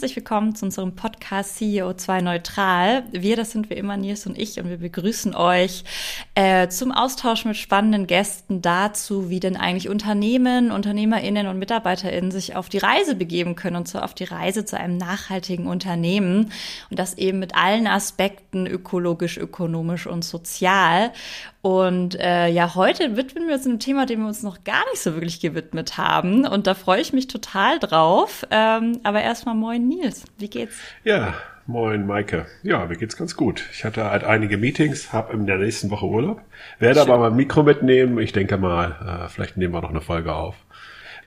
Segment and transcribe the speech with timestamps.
[0.00, 3.04] Herzlich willkommen zu unserem Podcast CEO 2 Neutral.
[3.12, 5.84] Wir, das sind wie immer Nils und ich und wir begrüßen euch
[6.34, 12.56] äh, zum Austausch mit spannenden Gästen dazu, wie denn eigentlich Unternehmen, UnternehmerInnen und MitarbeiterInnen sich
[12.56, 16.50] auf die Reise begeben können und zwar auf die Reise zu einem nachhaltigen Unternehmen
[16.88, 21.12] und das eben mit allen Aspekten ökologisch, ökonomisch und sozial.
[21.62, 25.02] Und äh, ja, heute widmen wir uns einem Thema, dem wir uns noch gar nicht
[25.02, 26.46] so wirklich gewidmet haben.
[26.46, 28.46] Und da freue ich mich total drauf.
[28.50, 30.76] Ähm, aber erstmal moin Nils, wie geht's?
[31.04, 31.34] Ja,
[31.66, 32.46] moin Maike.
[32.62, 33.62] Ja, mir geht's ganz gut.
[33.72, 36.40] Ich hatte halt einige Meetings, habe in der nächsten Woche Urlaub.
[36.78, 37.10] Werde Schön.
[37.10, 38.18] aber mal ein Mikro mitnehmen.
[38.18, 40.56] Ich denke mal, äh, vielleicht nehmen wir noch eine Folge auf.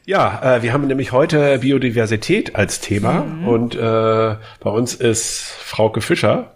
[0.05, 3.23] Ja, äh, wir haben nämlich heute Biodiversität als Thema.
[3.23, 3.47] Mhm.
[3.47, 6.53] Und äh, bei uns ist Frauke Fischer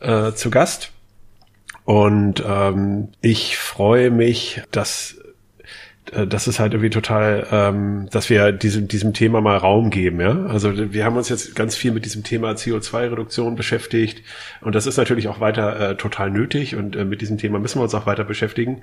[0.00, 0.90] äh, zu Gast.
[1.90, 5.18] Und ähm, ich freue mich, dass
[6.12, 10.20] äh, das ist halt irgendwie total, ähm, dass wir diesem, diesem Thema mal Raum geben,
[10.20, 10.46] ja.
[10.46, 14.22] Also wir haben uns jetzt ganz viel mit diesem Thema CO2-Reduktion beschäftigt
[14.60, 17.80] und das ist natürlich auch weiter äh, total nötig und äh, mit diesem Thema müssen
[17.80, 18.82] wir uns auch weiter beschäftigen.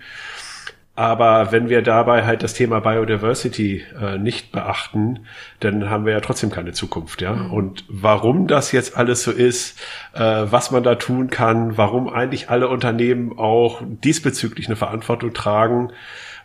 [0.97, 5.19] Aber wenn wir dabei halt das Thema Biodiversity äh, nicht beachten,
[5.59, 7.33] dann haben wir ja trotzdem keine Zukunft, ja.
[7.33, 7.53] Mhm.
[7.53, 9.79] Und warum das jetzt alles so ist,
[10.15, 15.91] äh, was man da tun kann, warum eigentlich alle Unternehmen auch diesbezüglich eine Verantwortung tragen,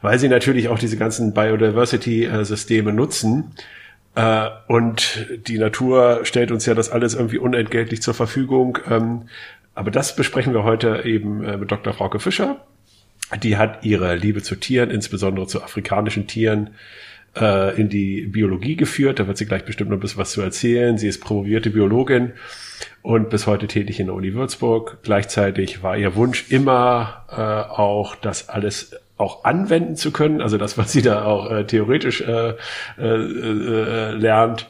[0.03, 3.55] weil sie natürlich auch diese ganzen Biodiversity-Systeme nutzen.
[4.17, 8.77] Äh, und die Natur stellt uns ja das alles irgendwie unentgeltlich zur Verfügung.
[8.91, 9.23] Ähm,
[9.75, 11.95] aber das besprechen wir heute eben äh, mit Dr.
[11.95, 12.61] Frauke Fischer
[13.41, 16.71] die hat ihre Liebe zu Tieren, insbesondere zu afrikanischen Tieren,
[17.37, 19.19] äh, in die Biologie geführt.
[19.19, 20.99] Da wird sie gleich bestimmt noch ein bisschen was zu erzählen.
[20.99, 22.33] Sie ist promovierte Biologin
[23.03, 24.99] und bis heute tätig in der Uni Würzburg.
[25.03, 30.77] Gleichzeitig war ihr Wunsch immer äh, auch, das alles auch anwenden zu können, also das,
[30.79, 32.55] was sie da auch äh, theoretisch äh,
[32.99, 34.69] äh, äh, lernt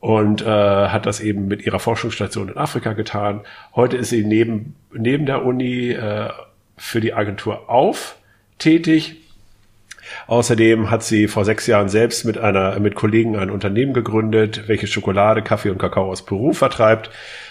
[0.00, 3.42] und äh, hat das eben mit ihrer Forschungsstation in Afrika getan.
[3.76, 6.30] Heute ist sie neben, neben der Uni äh,
[6.82, 8.16] für die Agentur auf
[8.58, 9.14] tätig.
[10.26, 14.90] Außerdem hat sie vor sechs Jahren selbst mit einer, mit Kollegen ein Unternehmen gegründet, welches
[14.90, 17.10] Schokolade, Kaffee und Kakao aus Peru vertreibt.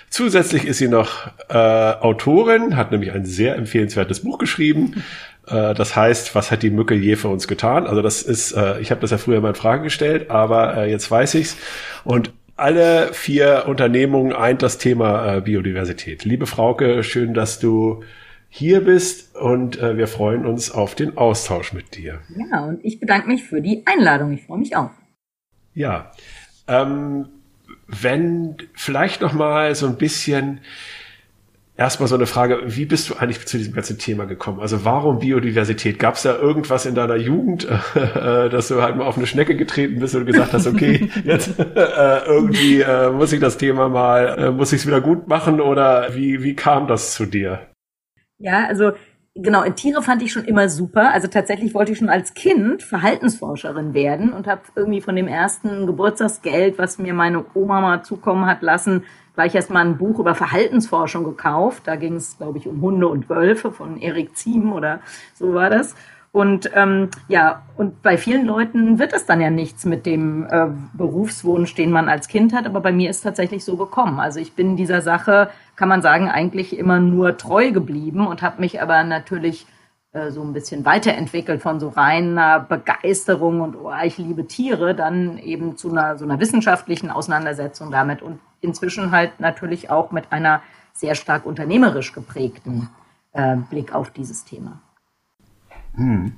[0.09, 5.01] Zusätzlich ist sie noch äh, Autorin, hat nämlich ein sehr empfehlenswertes Buch geschrieben.
[5.47, 7.87] Äh, das heißt, was hat die Mücke je für uns getan?
[7.87, 10.91] Also das ist, äh, ich habe das ja früher mal in Frage gestellt, aber äh,
[10.91, 11.55] jetzt weiß ich's.
[12.03, 16.25] Und alle vier Unternehmungen eint das Thema äh, Biodiversität.
[16.25, 18.03] Liebe Frauke, schön, dass du
[18.53, 22.19] hier bist und äh, wir freuen uns auf den Austausch mit dir.
[22.35, 24.33] Ja, und ich bedanke mich für die Einladung.
[24.33, 24.91] Ich freue mich auch.
[25.73, 26.11] Ja,
[26.67, 27.29] ähm,
[27.87, 30.59] wenn vielleicht noch mal so ein bisschen
[31.77, 34.59] erstmal so eine Frage, wie bist du eigentlich zu diesem ganzen Thema gekommen?
[34.59, 35.97] Also warum Biodiversität?
[35.97, 39.55] Gab es da irgendwas in deiner Jugend, äh, dass du halt mal auf eine Schnecke
[39.55, 44.37] getreten bist und gesagt hast, okay, jetzt äh, irgendwie äh, muss ich das Thema mal,
[44.37, 47.70] äh, muss ich es wieder gut machen oder wie, wie kam das zu dir?
[48.41, 48.93] Ja, also
[49.35, 51.13] genau, Tiere fand ich schon immer super.
[51.13, 55.85] Also tatsächlich wollte ich schon als Kind Verhaltensforscherin werden und habe irgendwie von dem ersten
[55.85, 59.03] Geburtstagsgeld, was mir meine Oma mal zukommen hat lassen,
[59.35, 61.83] gleich erstmal ein Buch über Verhaltensforschung gekauft.
[61.85, 65.01] Da ging es, glaube ich, um Hunde und Wölfe von Erik Ziem oder
[65.35, 65.95] so war das.
[66.33, 70.67] Und ähm, ja, und bei vielen Leuten wird es dann ja nichts mit dem äh,
[70.93, 72.65] Berufswunsch, den man als Kind hat.
[72.65, 74.19] Aber bei mir ist tatsächlich so gekommen.
[74.19, 78.61] Also ich bin dieser Sache, kann man sagen, eigentlich immer nur treu geblieben und habe
[78.61, 79.67] mich aber natürlich
[80.13, 85.37] äh, so ein bisschen weiterentwickelt von so reiner Begeisterung und oh, ich liebe Tiere, dann
[85.37, 90.61] eben zu einer so einer wissenschaftlichen Auseinandersetzung damit und inzwischen halt natürlich auch mit einer
[90.93, 92.89] sehr stark unternehmerisch geprägten
[93.33, 94.81] äh, Blick auf dieses Thema.
[95.95, 96.33] Hm.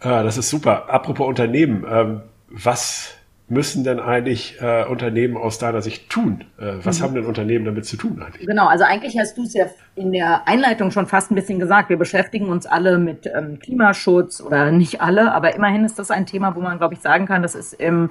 [0.00, 0.90] Ah, das ist super.
[0.90, 3.16] Apropos Unternehmen, ähm, was
[3.48, 6.44] müssen denn eigentlich äh, Unternehmen aus deiner Sicht tun?
[6.58, 7.04] Äh, was mhm.
[7.04, 8.46] haben denn Unternehmen damit zu tun eigentlich?
[8.46, 11.90] Genau, also eigentlich hast du es ja in der Einleitung schon fast ein bisschen gesagt.
[11.90, 16.26] Wir beschäftigen uns alle mit ähm, Klimaschutz oder nicht alle, aber immerhin ist das ein
[16.26, 18.10] Thema, wo man, glaube ich, sagen kann, das ist im,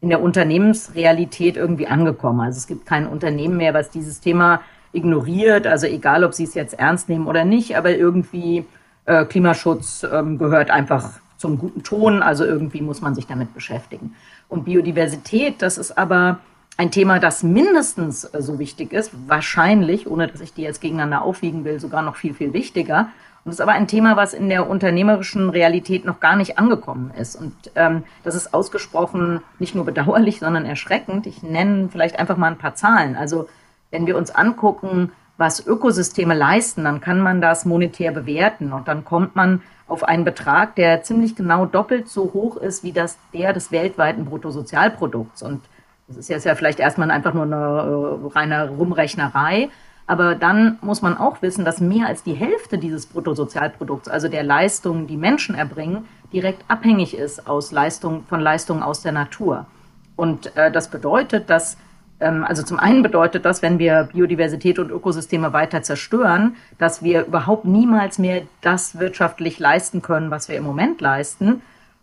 [0.00, 2.40] in der Unternehmensrealität irgendwie angekommen.
[2.40, 4.62] Also es gibt kein Unternehmen mehr, was dieses Thema
[4.92, 5.66] ignoriert.
[5.66, 8.64] Also egal, ob sie es jetzt ernst nehmen oder nicht, aber irgendwie
[9.04, 14.14] äh, Klimaschutz ähm, gehört einfach zum guten Ton, also irgendwie muss man sich damit beschäftigen.
[14.48, 16.38] Und Biodiversität, das ist aber
[16.76, 21.22] ein Thema, das mindestens äh, so wichtig ist, wahrscheinlich, ohne dass ich die jetzt gegeneinander
[21.22, 23.08] aufwiegen will, sogar noch viel, viel wichtiger.
[23.44, 27.10] Und es ist aber ein Thema, was in der unternehmerischen Realität noch gar nicht angekommen
[27.18, 27.34] ist.
[27.34, 31.26] Und ähm, das ist ausgesprochen nicht nur bedauerlich, sondern erschreckend.
[31.26, 33.16] Ich nenne vielleicht einfach mal ein paar Zahlen.
[33.16, 33.48] Also
[33.90, 35.10] wenn wir uns angucken,
[35.42, 40.24] was Ökosysteme leisten, dann kann man das monetär bewerten und dann kommt man auf einen
[40.24, 45.42] Betrag, der ziemlich genau doppelt so hoch ist wie das der des weltweiten Bruttosozialprodukts.
[45.42, 45.60] Und
[46.06, 49.68] Das ist jetzt ja vielleicht erstmal einfach nur eine äh, reine Rumrechnerei.
[50.06, 54.44] Aber dann muss man auch wissen, dass mehr als die Hälfte dieses Bruttosozialprodukts, also der
[54.44, 59.66] Leistungen, die Menschen erbringen, direkt abhängig ist aus Leistung, von Leistungen aus der Natur.
[60.14, 61.76] Und äh, das bedeutet, dass
[62.22, 67.64] also zum einen bedeutet das, wenn wir Biodiversität und Ökosysteme weiter zerstören, dass wir überhaupt
[67.64, 71.62] niemals mehr das wirtschaftlich leisten können, was wir im Moment leisten.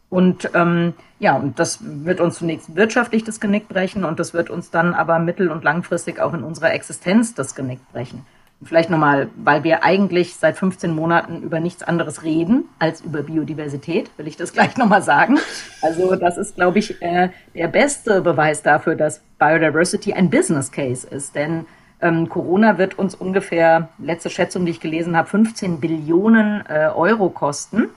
[0.09, 4.49] Und ähm, ja, und das wird uns zunächst wirtschaftlich das Genick brechen und das wird
[4.49, 8.25] uns dann aber mittel- und langfristig auch in unserer Existenz das Genick brechen.
[8.61, 14.11] Vielleicht nochmal, weil wir eigentlich seit 15 Monaten über nichts anderes reden als über Biodiversität,
[14.17, 15.37] will ich das gleich nochmal sagen.
[15.81, 21.07] Also das ist, glaube ich, äh, der beste Beweis dafür, dass Biodiversity ein Business Case
[21.07, 21.35] ist.
[21.35, 21.65] Denn
[22.01, 27.29] ähm, Corona wird uns ungefähr, letzte Schätzung, die ich gelesen habe, 15 Billionen äh, Euro
[27.29, 27.89] kosten.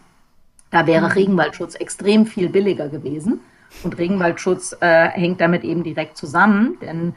[0.71, 1.13] Da wäre mhm.
[1.13, 3.41] Regenwaldschutz extrem viel billiger gewesen.
[3.83, 7.15] Und Regenwaldschutz äh, hängt damit eben direkt zusammen, denn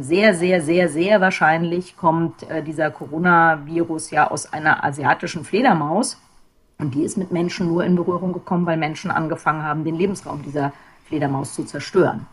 [0.00, 6.18] sehr, sehr, sehr, sehr wahrscheinlich kommt äh, dieser Coronavirus ja aus einer asiatischen Fledermaus.
[6.78, 10.42] Und die ist mit Menschen nur in Berührung gekommen, weil Menschen angefangen haben, den Lebensraum
[10.42, 10.72] dieser
[11.06, 12.26] Fledermaus zu zerstören.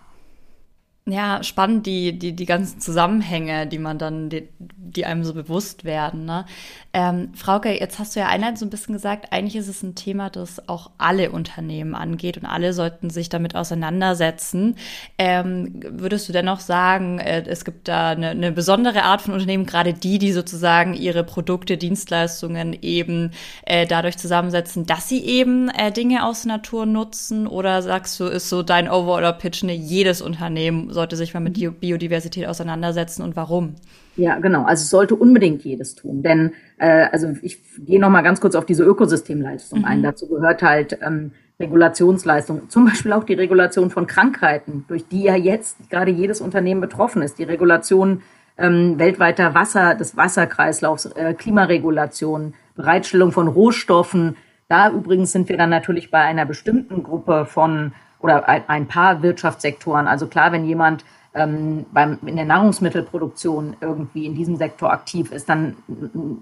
[1.07, 5.84] Ja, spannend, die, die, die ganzen Zusammenhänge, die man dann, die, die einem so bewusst
[5.84, 6.25] werden.
[6.25, 6.46] Ne?
[6.94, 9.94] Ähm, Frauke, jetzt hast du ja einleitend so ein bisschen gesagt, eigentlich ist es ein
[9.94, 14.78] Thema, das auch alle Unternehmen angeht und alle sollten sich damit auseinandersetzen.
[15.19, 19.68] Ähm, würdest du dennoch sagen, äh, es gibt da eine, eine besondere Art von Unternehmen,
[19.68, 23.30] gerade die, die sozusagen ihre Produkte, Dienstleistungen eben
[23.68, 27.46] äh, dadurch zusammensetzen, dass sie eben äh, Dinge aus der Natur nutzen?
[27.46, 31.53] Oder sagst du, ist so dein Overall-Pitch, ne, jedes Unternehmen sollte sich mal mit.
[31.80, 33.75] Biodiversität auseinandersetzen und warum?
[34.18, 34.63] Ja, genau.
[34.63, 36.24] Also es sollte unbedingt jedes tun.
[36.24, 39.86] Denn, äh, also ich gehe noch mal ganz kurz auf diese Ökosystemleistung mhm.
[39.86, 40.03] ein.
[40.03, 45.36] Dazu gehört halt ähm, Regulationsleistung, zum Beispiel auch die Regulation von Krankheiten, durch die ja
[45.36, 47.38] jetzt gerade jedes Unternehmen betroffen ist.
[47.38, 48.21] Die Regulation
[48.57, 54.38] ähm, weltweiter Wasser, des Wasserkreislaufs, äh, Klimaregulation, Bereitstellung von Rohstoffen.
[54.68, 57.94] Da übrigens sind wir dann natürlich bei einer bestimmten Gruppe von
[58.25, 60.07] oder ein, ein paar Wirtschaftssektoren.
[60.07, 61.06] Also klar, wenn jemand
[61.36, 65.75] ähm, beim, in der Nahrungsmittelproduktion irgendwie in diesem Sektor aktiv ist, dann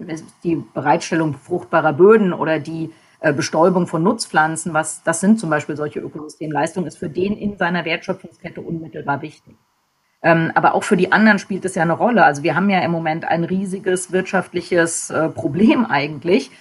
[0.06, 5.50] ist die Bereitstellung fruchtbarer Böden oder die äh, Bestäubung von Nutzpflanzen, was, das sind zum
[5.50, 9.56] Beispiel solche Ökosystemleistungen, ist für den in seiner Wertschöpfungskette unmittelbar wichtig.
[10.22, 12.24] Ähm, aber auch für die anderen spielt es ja eine Rolle.
[12.24, 16.54] Also wir haben ja im Moment ein riesiges wirtschaftliches äh, Problem eigentlich, äh,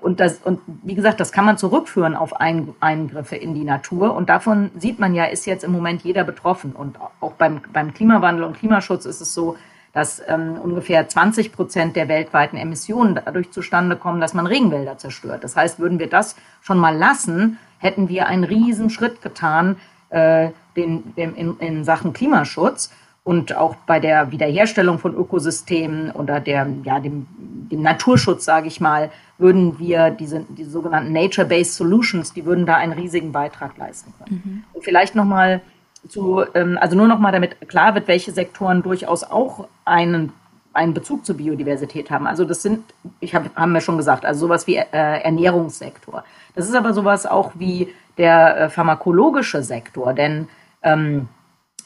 [0.00, 4.14] und, das, und wie gesagt, das kann man zurückführen auf Eingriffe in die Natur.
[4.14, 6.72] Und davon sieht man ja, ist jetzt im Moment jeder betroffen.
[6.72, 9.56] Und auch beim, beim Klimawandel und Klimaschutz ist es so,
[9.92, 15.42] dass ähm, ungefähr 20 Prozent der weltweiten Emissionen dadurch zustande kommen, dass man Regenwälder zerstört.
[15.42, 19.76] Das heißt, würden wir das schon mal lassen, hätten wir einen riesen Schritt getan
[20.10, 22.92] äh, den, den, in, in Sachen Klimaschutz
[23.24, 28.80] und auch bei der Wiederherstellung von Ökosystemen oder der, ja, dem, dem Naturschutz, sage ich
[28.80, 34.12] mal, würden wir diese, die sogenannten Nature-Based Solutions, die würden da einen riesigen Beitrag leisten
[34.18, 34.42] können.
[34.44, 34.64] Mhm.
[34.72, 35.60] Und vielleicht nochmal
[36.08, 40.32] zu, ähm, also nur nochmal damit klar wird, welche Sektoren durchaus auch einen,
[40.72, 42.26] einen Bezug zur Biodiversität haben.
[42.26, 42.84] Also das sind,
[43.20, 46.24] ich habe haben wir schon gesagt, also sowas wie äh, Ernährungssektor.
[46.54, 50.48] Das ist aber sowas auch wie der äh, pharmakologische Sektor, denn
[50.82, 51.28] ähm,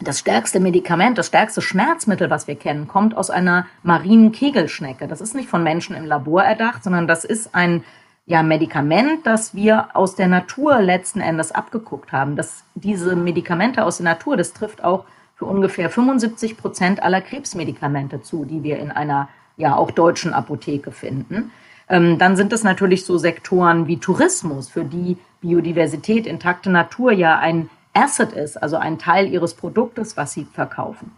[0.01, 5.07] das stärkste Medikament, das stärkste Schmerzmittel, was wir kennen, kommt aus einer marinen Kegelschnecke.
[5.07, 7.85] Das ist nicht von Menschen im Labor erdacht, sondern das ist ein
[8.27, 12.37] ja, Medikament, das wir aus der Natur letzten Endes abgeguckt haben.
[12.37, 15.05] Das, diese Medikamente aus der Natur, das trifft auch
[15.35, 20.93] für ungefähr 75 Prozent aller Krebsmedikamente zu, die wir in einer ja auch deutschen Apotheke
[20.93, 21.51] finden.
[21.89, 27.39] Ähm, dann sind es natürlich so Sektoren wie Tourismus, für die Biodiversität, intakte Natur ja
[27.39, 31.13] ein Asset ist, also ein Teil ihres Produktes, was sie verkaufen.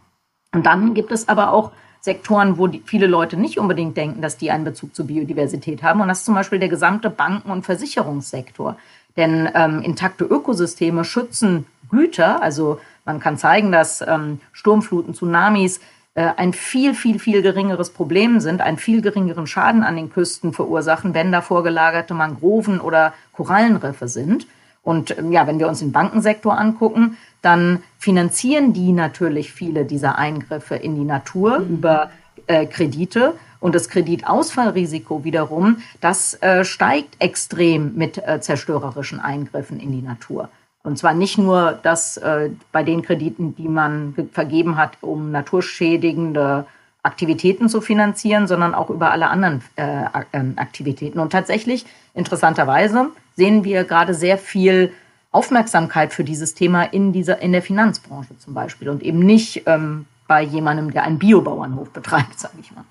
[0.55, 4.51] Und dann gibt es aber auch Sektoren, wo viele Leute nicht unbedingt denken, dass die
[4.51, 6.01] einen Bezug zur Biodiversität haben.
[6.01, 8.77] Und das ist zum Beispiel der gesamte Banken- und Versicherungssektor.
[9.17, 12.43] Denn ähm, intakte Ökosysteme schützen Güter.
[12.43, 15.81] Also man kann zeigen, dass ähm, Sturmfluten, Tsunamis
[16.15, 20.53] äh, ein viel, viel, viel geringeres Problem sind, einen viel geringeren Schaden an den Küsten
[20.53, 24.47] verursachen, wenn da vorgelagerte Mangroven oder Korallenriffe sind.
[24.83, 30.19] Und ähm, ja, wenn wir uns den Bankensektor angucken, dann finanzieren die natürlich viele dieser
[30.19, 31.75] Eingriffe in die Natur mhm.
[31.75, 32.11] über
[32.47, 33.35] äh, Kredite.
[33.61, 40.49] Und das Kreditausfallrisiko wiederum, das äh, steigt extrem mit äh, zerstörerischen Eingriffen in die Natur.
[40.83, 46.67] Und zwar nicht nur das äh, bei den Krediten, die man vergeben hat, um naturschädigende
[47.03, 51.19] Aktivitäten zu finanzieren, sondern auch über alle anderen äh, ähm, Aktivitäten.
[51.19, 54.93] Und tatsächlich, interessanterweise, sehen wir gerade sehr viel
[55.33, 60.07] Aufmerksamkeit für dieses Thema in dieser in der Finanzbranche zum Beispiel und eben nicht ähm,
[60.29, 62.85] bei jemandem, der einen Biobauernhof betreibt, sage ich mal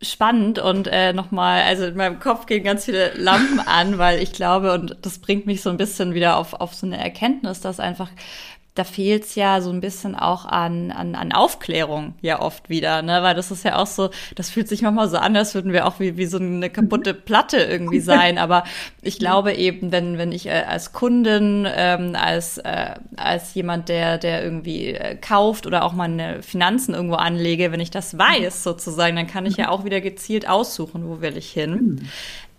[0.00, 4.32] spannend und äh, nochmal, also in meinem Kopf gehen ganz viele Lampen an, weil ich
[4.32, 7.80] glaube, und das bringt mich so ein bisschen wieder auf, auf so eine Erkenntnis, dass
[7.80, 8.10] einfach
[8.78, 13.22] da fehlt's ja so ein bisschen auch an, an, an Aufklärung ja oft wieder, ne?
[13.22, 15.86] Weil das ist ja auch so, das fühlt sich manchmal so an, als würden wir
[15.86, 18.38] auch wie, wie so eine kaputte Platte irgendwie sein.
[18.38, 18.62] Aber
[19.02, 24.18] ich glaube eben, wenn, wenn ich äh, als Kundin, ähm, als, äh, als jemand, der,
[24.18, 29.16] der irgendwie äh, kauft oder auch meine Finanzen irgendwo anlege, wenn ich das weiß sozusagen,
[29.16, 32.08] dann kann ich ja auch wieder gezielt aussuchen, wo will ich hin.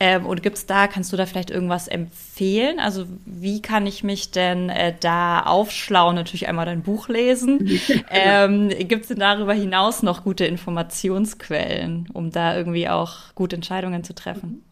[0.01, 2.79] Ähm, und gibt's da, kannst du da vielleicht irgendwas empfehlen?
[2.79, 6.15] Also wie kann ich mich denn äh, da aufschlauen?
[6.15, 7.69] Natürlich einmal dein Buch lesen.
[8.09, 14.15] ähm, gibt's denn darüber hinaus noch gute Informationsquellen, um da irgendwie auch gute Entscheidungen zu
[14.15, 14.63] treffen?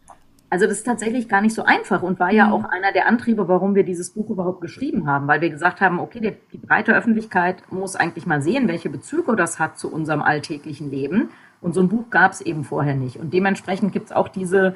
[0.49, 2.53] Also das ist tatsächlich gar nicht so einfach und war ja mhm.
[2.53, 5.99] auch einer der Antriebe, warum wir dieses Buch überhaupt geschrieben haben, weil wir gesagt haben,
[5.99, 10.21] okay, die, die breite Öffentlichkeit muss eigentlich mal sehen, welche Bezüge das hat zu unserem
[10.21, 11.31] alltäglichen Leben.
[11.59, 13.17] Und so ein Buch gab es eben vorher nicht.
[13.17, 14.75] Und dementsprechend gibt es auch diese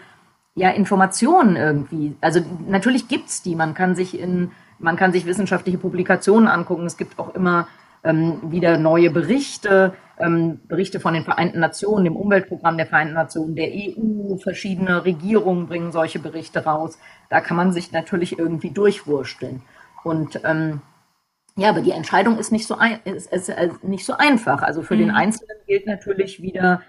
[0.56, 2.16] ja, Informationen irgendwie.
[2.22, 3.56] Also natürlich gibt's die.
[3.56, 6.86] Man kann sich in, man kann sich wissenschaftliche Publikationen angucken.
[6.86, 7.68] Es gibt auch immer
[8.04, 13.56] ähm, wieder neue Berichte, ähm, Berichte von den Vereinten Nationen, dem Umweltprogramm der Vereinten Nationen,
[13.56, 16.98] der EU, verschiedene Regierungen bringen solche Berichte raus.
[17.30, 19.62] Da kann man sich natürlich irgendwie durchwursteln.
[20.04, 20.82] Und ähm,
[21.56, 24.62] ja, aber die Entscheidung ist nicht so, ein, ist, ist, ist nicht so einfach.
[24.64, 25.00] Also für mhm.
[25.00, 26.82] den Einzelnen gilt natürlich wieder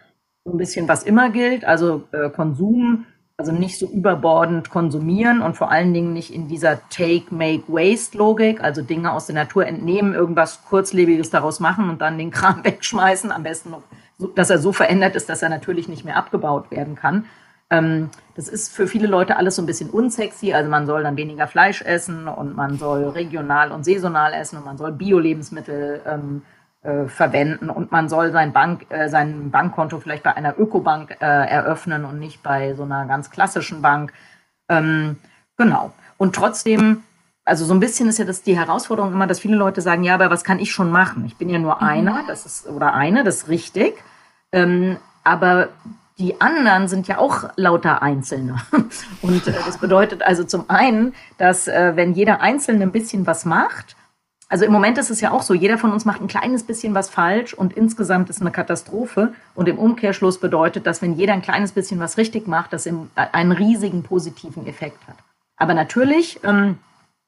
[0.45, 3.07] so ein bisschen, was immer gilt, also äh, Konsum
[3.43, 8.63] also nicht so überbordend konsumieren und vor allen Dingen nicht in dieser Take, Make, Waste-Logik,
[8.63, 13.33] also Dinge aus der Natur entnehmen, irgendwas Kurzlebiges daraus machen und dann den Kram wegschmeißen.
[13.33, 13.83] Am besten noch,
[14.37, 17.25] dass er so verändert ist, dass er natürlich nicht mehr abgebaut werden kann.
[17.69, 20.53] Ähm, das ist für viele Leute alles so ein bisschen unsexy.
[20.53, 24.65] Also man soll dann weniger Fleisch essen und man soll regional und saisonal essen und
[24.65, 26.43] man soll Bio-Lebensmittel ähm,
[26.83, 31.25] äh, verwenden und man soll sein Bank, äh, sein Bankkonto vielleicht bei einer Ökobank äh,
[31.25, 34.13] eröffnen und nicht bei so einer ganz klassischen Bank.
[34.69, 35.17] Ähm,
[35.57, 35.93] genau.
[36.19, 37.05] Und trotzdem,
[37.45, 40.15] also so ein bisschen ist ja das die Herausforderung immer, dass viele Leute sagen, ja,
[40.15, 41.25] aber was kann ich schon machen?
[41.27, 41.87] Ich bin ja nur mhm.
[41.87, 44.03] einer, das ist oder eine, das ist richtig.
[44.51, 45.69] Ähm, aber
[46.19, 48.57] die anderen sind ja auch lauter Einzelne.
[49.23, 53.45] Und äh, das bedeutet also zum einen, dass äh, wenn jeder Einzelne ein bisschen was
[53.45, 53.97] macht,
[54.53, 56.93] also im Moment ist es ja auch so, jeder von uns macht ein kleines bisschen
[56.93, 59.33] was falsch und insgesamt ist eine Katastrophe.
[59.55, 63.53] Und im Umkehrschluss bedeutet das, wenn jeder ein kleines bisschen was richtig macht, das einen
[63.53, 65.17] riesigen positiven Effekt hat.
[65.57, 66.77] Aber natürlich ähm,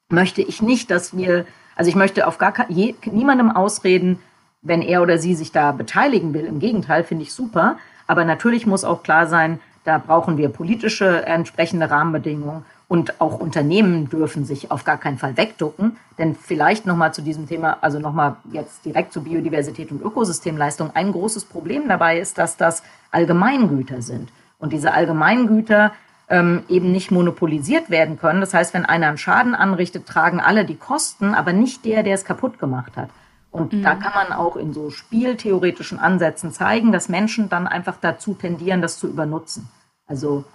[0.07, 4.19] möchte ich nicht, dass wir, also ich möchte auf gar je, niemandem ausreden,
[4.61, 6.45] wenn er oder sie sich da beteiligen will.
[6.45, 7.79] Im Gegenteil, finde ich super.
[8.05, 12.65] Aber natürlich muss auch klar sein, da brauchen wir politische entsprechende Rahmenbedingungen.
[12.87, 15.97] Und auch Unternehmen dürfen sich auf gar keinen Fall wegducken.
[16.17, 20.91] Denn vielleicht nochmal zu diesem Thema, also nochmal jetzt direkt zu Biodiversität und Ökosystemleistung.
[20.93, 24.29] Ein großes Problem dabei ist, dass das Allgemeingüter sind.
[24.59, 25.93] Und diese Allgemeingüter
[26.29, 28.41] ähm, eben nicht monopolisiert werden können.
[28.41, 32.15] Das heißt, wenn einer einen Schaden anrichtet, tragen alle die Kosten, aber nicht der, der
[32.15, 33.09] es kaputt gemacht hat.
[33.51, 33.83] Und mhm.
[33.83, 38.81] da kann man auch in so spieltheoretischen Ansätzen zeigen, dass Menschen dann einfach dazu tendieren,
[38.81, 39.69] das zu übernutzen.
[40.07, 40.45] Also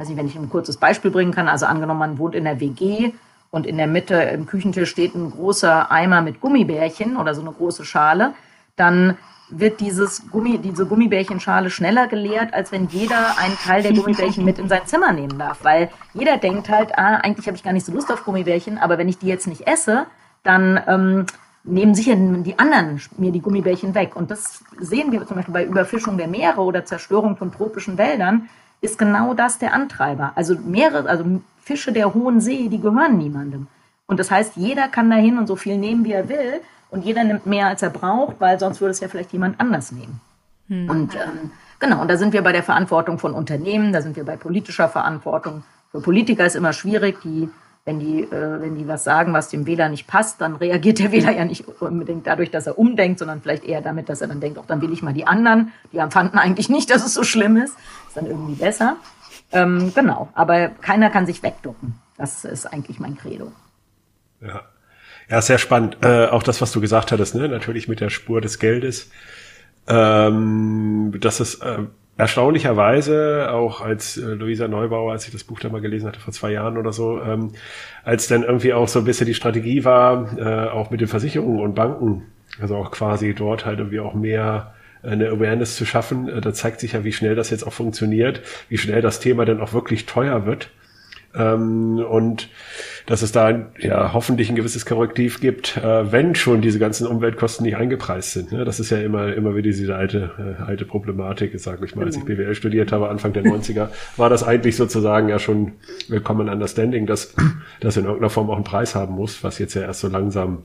[0.00, 3.12] weiß wenn ich ein kurzes Beispiel bringen kann, also angenommen, man wohnt in der WG
[3.50, 7.52] und in der Mitte im Küchentisch steht ein großer Eimer mit Gummibärchen oder so eine
[7.52, 8.32] große Schale,
[8.76, 9.18] dann
[9.50, 14.58] wird dieses Gummi, diese Gummibärchenschale schneller geleert, als wenn jeder einen Teil der Gummibärchen mit
[14.60, 15.64] in sein Zimmer nehmen darf.
[15.64, 18.96] Weil jeder denkt halt, ah, eigentlich habe ich gar nicht so Lust auf Gummibärchen, aber
[18.96, 20.06] wenn ich die jetzt nicht esse,
[20.44, 21.26] dann ähm,
[21.64, 24.14] nehmen sicher die anderen mir die Gummibärchen weg.
[24.14, 28.48] Und das sehen wir zum Beispiel bei Überfischung der Meere oder Zerstörung von tropischen Wäldern,
[28.80, 30.32] ist genau das der Antreiber.
[30.34, 31.24] Also mehrere, also
[31.62, 33.66] Fische der Hohen See, die gehören niemandem.
[34.06, 36.60] Und das heißt, jeder kann dahin und so viel nehmen, wie er will.
[36.90, 39.92] Und jeder nimmt mehr, als er braucht, weil sonst würde es ja vielleicht jemand anders
[39.92, 40.20] nehmen.
[40.68, 40.90] Hm.
[40.90, 44.24] Und ähm, genau, und da sind wir bei der Verantwortung von Unternehmen, da sind wir
[44.24, 45.62] bei politischer Verantwortung.
[45.92, 47.48] Für Politiker ist immer schwierig, die
[47.90, 51.10] wenn die, äh, wenn die was sagen, was dem Wähler nicht passt, dann reagiert der
[51.10, 54.40] Wähler ja nicht unbedingt dadurch, dass er umdenkt, sondern vielleicht eher damit, dass er dann
[54.40, 55.72] denkt, auch dann will ich mal die anderen.
[55.92, 57.74] Die fanden eigentlich nicht, dass es so schlimm ist.
[58.06, 58.96] Ist dann irgendwie besser.
[59.52, 61.94] Ähm, genau, aber keiner kann sich wegducken.
[62.16, 63.50] Das ist eigentlich mein Credo.
[64.40, 64.62] Ja,
[65.28, 65.98] ja sehr spannend.
[66.02, 67.48] Äh, auch das, was du gesagt hattest, ne?
[67.48, 69.10] natürlich mit der Spur des Geldes.
[69.88, 71.78] Ähm, dass es äh,
[72.16, 76.32] erstaunlicherweise, auch als äh, Luisa Neubauer, als ich das Buch da mal gelesen hatte vor
[76.32, 77.52] zwei Jahren oder so, ähm,
[78.04, 81.60] als dann irgendwie auch so ein bisschen die Strategie war, äh, auch mit den Versicherungen
[81.60, 82.24] und Banken,
[82.60, 86.52] also auch quasi dort halt irgendwie auch mehr äh, eine Awareness zu schaffen, äh, da
[86.52, 89.72] zeigt sich ja, wie schnell das jetzt auch funktioniert, wie schnell das Thema dann auch
[89.72, 90.70] wirklich teuer wird.
[91.34, 92.48] Ähm, und
[93.06, 97.64] dass es da ja hoffentlich ein gewisses Korrektiv gibt, äh, wenn schon diese ganzen Umweltkosten
[97.64, 98.52] nicht eingepreist sind.
[98.52, 98.64] Ne?
[98.64, 102.16] Das ist ja immer, immer wieder diese alte, äh, alte Problematik, sage ich mal, als
[102.16, 102.42] ich genau.
[102.42, 105.72] BWL studiert habe, Anfang der 90er, war das eigentlich sozusagen ja schon
[106.24, 107.34] Common Understanding, dass
[107.80, 110.64] das in irgendeiner Form auch einen Preis haben muss, was jetzt ja erst so langsam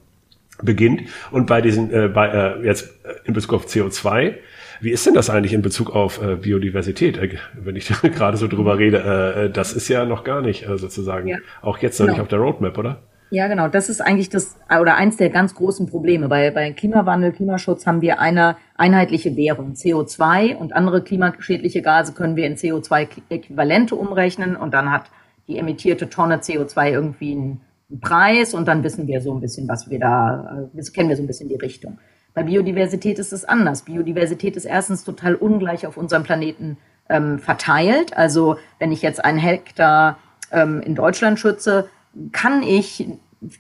[0.64, 1.02] beginnt.
[1.32, 2.94] Und bei diesen, äh, bei, äh, jetzt
[3.26, 4.36] in Bezug auf CO2,
[4.82, 8.48] wie ist denn das eigentlich in Bezug auf äh, Biodiversität, äh, wenn ich gerade so
[8.48, 8.98] drüber rede?
[8.98, 11.38] Äh, äh, das ist ja noch gar nicht äh, sozusagen, ja.
[11.62, 12.18] auch jetzt noch genau.
[12.18, 13.02] nicht auf der Roadmap, oder?
[13.32, 13.68] Ja, genau.
[13.68, 16.30] Das ist eigentlich das oder eins der ganz großen Probleme.
[16.30, 19.74] Bei, bei Klimawandel, Klimaschutz haben wir eine einheitliche Währung.
[19.74, 25.06] CO2 und andere klimaschädliche Gase können wir in CO2-Äquivalente umrechnen und dann hat
[25.48, 27.62] die emittierte Tonne CO2 irgendwie einen
[28.02, 31.24] Preis und dann wissen wir so ein bisschen, was wir da, äh, kennen wir so
[31.24, 31.98] ein bisschen die Richtung.
[32.36, 33.84] Bei Biodiversität ist es anders.
[33.84, 36.78] Biodiversität ist erstens total ungleich auf unserem Planeten
[37.10, 38.16] ähm, verteilt.
[38.16, 40.20] Also wenn ich jetzt einen Hektar
[40.52, 41.90] ähm, in Deutschland schütze,
[42.34, 43.08] kann ich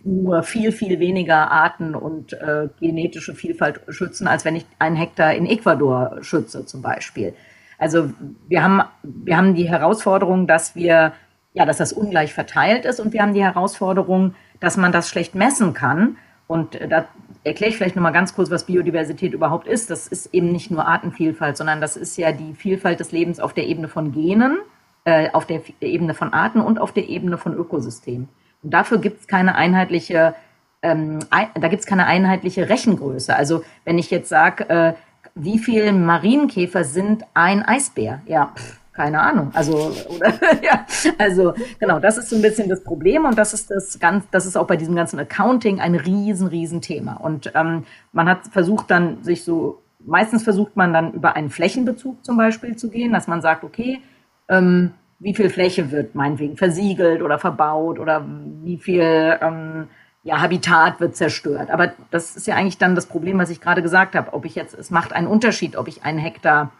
[0.04, 5.34] nur viel, viel weniger Arten und äh, genetische Vielfalt schützen, als wenn ich einen Hektar
[5.34, 7.34] in Ecuador schütze zum Beispiel.
[7.78, 8.10] Also
[8.48, 11.14] wir haben, wir haben die Herausforderung, dass wir,
[11.54, 15.36] ja, dass das ungleich verteilt ist und wir haben die Herausforderung, dass man das schlecht
[15.36, 16.18] messen kann.
[16.48, 17.06] Und äh, da,
[17.46, 19.90] erkläre ich vielleicht nochmal ganz kurz, was Biodiversität überhaupt ist.
[19.90, 23.54] Das ist eben nicht nur Artenvielfalt, sondern das ist ja die Vielfalt des Lebens auf
[23.54, 24.58] der Ebene von Genen,
[25.06, 28.28] äh, auf der Ebene von Arten und auf der Ebene von Ökosystemen.
[28.64, 30.34] Und dafür gibt es keine einheitliche,
[30.82, 33.36] ähm, ein, da gibt es keine einheitliche Rechengröße.
[33.36, 34.94] Also wenn ich jetzt sage, äh,
[35.36, 38.22] wie viele Marienkäfer sind ein Eisbär?
[38.26, 39.52] Ja, pff, keine Ahnung.
[39.54, 40.34] Also, oder,
[40.64, 40.86] ja,
[41.18, 44.46] also genau, das ist so ein bisschen das Problem und das ist das ganz, das
[44.46, 47.16] ist auch bei diesem ganzen Accounting ein riesen, riesen Thema.
[47.16, 47.84] Und ähm,
[48.14, 52.76] man hat versucht dann, sich so, meistens versucht man dann über einen Flächenbezug zum Beispiel
[52.76, 54.02] zu gehen, dass man sagt, okay,
[54.48, 58.26] ähm, wie viel Fläche wird meinetwegen versiegelt oder verbaut oder
[58.64, 59.88] wie viel ähm,
[60.24, 61.70] ja, Habitat wird zerstört.
[61.70, 64.34] Aber das ist ja eigentlich dann das Problem, was ich gerade gesagt habe.
[64.34, 66.72] Ob ich jetzt, es macht einen Unterschied, ob ich einen Hektar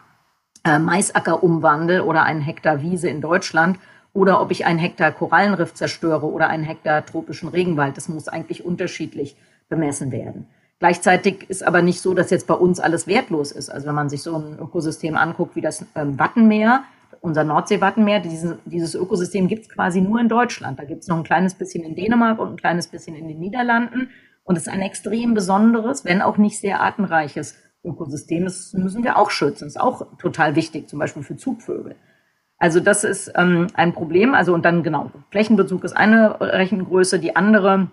[0.66, 3.78] äh, Maisacker umwandle oder einen Hektar Wiese in Deutschland
[4.12, 7.96] oder ob ich einen Hektar Korallenriff zerstöre oder einen Hektar tropischen Regenwald.
[7.96, 9.36] Das muss eigentlich unterschiedlich
[9.68, 10.46] bemessen werden.
[10.78, 13.70] Gleichzeitig ist aber nicht so, dass jetzt bei uns alles wertlos ist.
[13.70, 16.82] Also wenn man sich so ein Ökosystem anguckt wie das ähm, Wattenmeer,
[17.20, 20.78] unser Nordseewattenmeer, dieses, dieses Ökosystem gibt es quasi nur in Deutschland.
[20.78, 23.38] Da gibt es noch ein kleines bisschen in Dänemark und ein kleines bisschen in den
[23.38, 24.10] Niederlanden.
[24.44, 29.18] Und es ist ein extrem besonderes, wenn auch nicht sehr artenreiches Ökosystem, das müssen wir
[29.18, 29.64] auch schützen.
[29.64, 31.96] Das ist auch total wichtig, zum Beispiel für Zugvögel.
[32.58, 34.34] Also das ist ähm, ein Problem.
[34.34, 37.18] Also und dann genau, Flächenbezug ist eine Rechengröße.
[37.18, 37.90] Die andere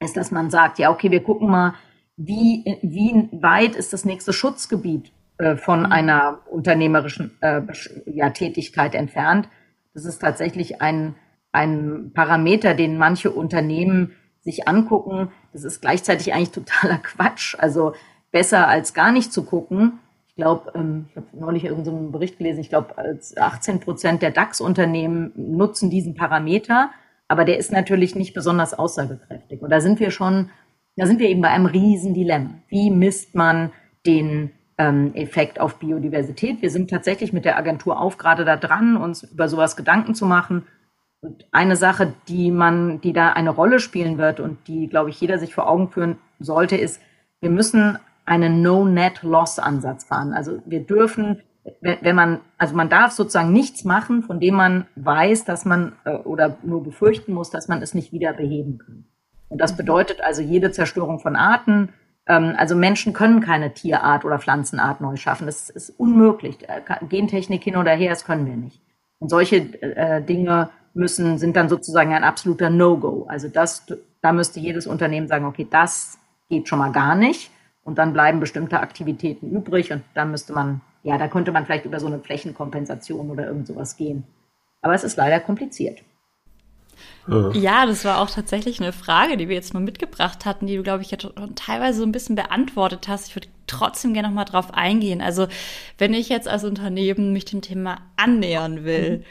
[0.00, 1.74] ist, dass man sagt, ja, okay, wir gucken mal,
[2.16, 5.92] wie, wie weit ist das nächste Schutzgebiet äh, von mhm.
[5.92, 7.62] einer unternehmerischen äh,
[8.06, 9.48] ja, Tätigkeit entfernt.
[9.94, 11.14] Das ist tatsächlich ein,
[11.52, 15.30] ein Parameter, den manche Unternehmen sich angucken.
[15.52, 17.56] Das ist gleichzeitig eigentlich totaler Quatsch.
[17.58, 17.94] Also
[18.32, 20.00] besser als gar nicht zu gucken.
[20.26, 22.94] Ich glaube, ähm, ich habe neulich irgendeinen Bericht gelesen, ich glaube,
[23.36, 26.90] 18 Prozent der DAX-Unternehmen nutzen diesen Parameter,
[27.28, 29.62] aber der ist natürlich nicht besonders aussagekräftig.
[29.62, 30.50] Und da sind wir schon,
[30.96, 32.50] da sind wir eben bei einem riesen Dilemma.
[32.68, 33.72] Wie misst man
[34.06, 36.62] den ähm, Effekt auf Biodiversität?
[36.62, 40.24] Wir sind tatsächlich mit der Agentur auf gerade da dran, uns über sowas Gedanken zu
[40.24, 40.66] machen.
[41.20, 45.20] Und eine Sache, die man, die da eine Rolle spielen wird und die, glaube ich,
[45.20, 47.00] jeder sich vor Augen führen sollte, ist,
[47.40, 50.32] wir müssen einen No-Net-Loss-Ansatz fahren.
[50.32, 51.42] Also wir dürfen,
[51.80, 56.14] wenn man, also man darf sozusagen nichts machen, von dem man weiß, dass man äh,
[56.16, 59.04] oder nur befürchten muss, dass man es nicht wieder beheben kann.
[59.48, 61.90] Und das bedeutet also jede Zerstörung von Arten.
[62.26, 65.46] Ähm, also Menschen können keine Tierart oder Pflanzenart neu schaffen.
[65.46, 66.68] Das ist unmöglich.
[66.68, 68.80] Äh, Gentechnik hin oder her, das können wir nicht.
[69.18, 73.26] Und solche äh, Dinge müssen, sind dann sozusagen ein absoluter No-Go.
[73.28, 73.86] Also das,
[74.20, 77.50] da müsste jedes Unternehmen sagen, okay, das geht schon mal gar nicht.
[77.84, 81.84] Und dann bleiben bestimmte Aktivitäten übrig und dann müsste man, ja, da könnte man vielleicht
[81.84, 84.24] über so eine Flächenkompensation oder irgend sowas gehen.
[84.82, 86.00] Aber es ist leider kompliziert.
[87.54, 90.82] Ja, das war auch tatsächlich eine Frage, die wir jetzt mal mitgebracht hatten, die du,
[90.82, 93.28] glaube ich, jetzt teilweise so ein bisschen beantwortet hast.
[93.28, 95.20] Ich würde trotzdem gerne noch mal drauf eingehen.
[95.20, 95.48] Also,
[95.98, 99.24] wenn ich jetzt als Unternehmen mich dem Thema annähern will, mhm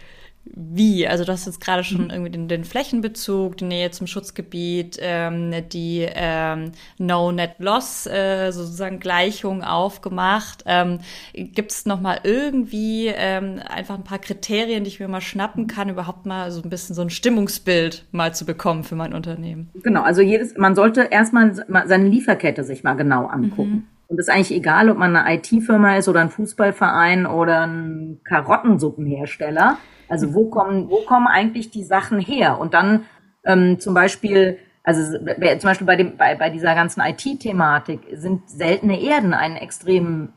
[0.43, 1.08] wie?
[1.08, 2.10] Also du hast jetzt gerade schon mhm.
[2.10, 9.63] irgendwie den, den, Flächenbezug, die Nähe zum Schutzgebiet, ähm, die ähm, No-Net-Loss äh, sozusagen Gleichung
[9.63, 10.63] aufgemacht.
[10.65, 10.99] Ähm,
[11.34, 15.67] Gibt es noch mal irgendwie ähm, einfach ein paar Kriterien, die ich mir mal schnappen
[15.67, 19.69] kann, überhaupt mal so ein bisschen so ein Stimmungsbild mal zu bekommen für mein Unternehmen?
[19.84, 21.54] Genau, also jedes, man sollte erstmal
[21.86, 23.71] seine Lieferkette sich mal genau angucken.
[23.71, 23.84] Mhm.
[24.08, 28.19] Und es ist eigentlich egal, ob man eine IT-Firma ist oder ein Fußballverein oder ein
[28.25, 29.77] Karottensuppenhersteller
[30.12, 32.60] Also wo kommen, wo kommen eigentlich die Sachen her?
[32.60, 33.06] Und dann
[33.45, 39.02] ähm, zum Beispiel, also zum Beispiel bei, dem, bei, bei dieser ganzen IT-Thematik sind seltene
[39.02, 40.34] Erden ein extrem,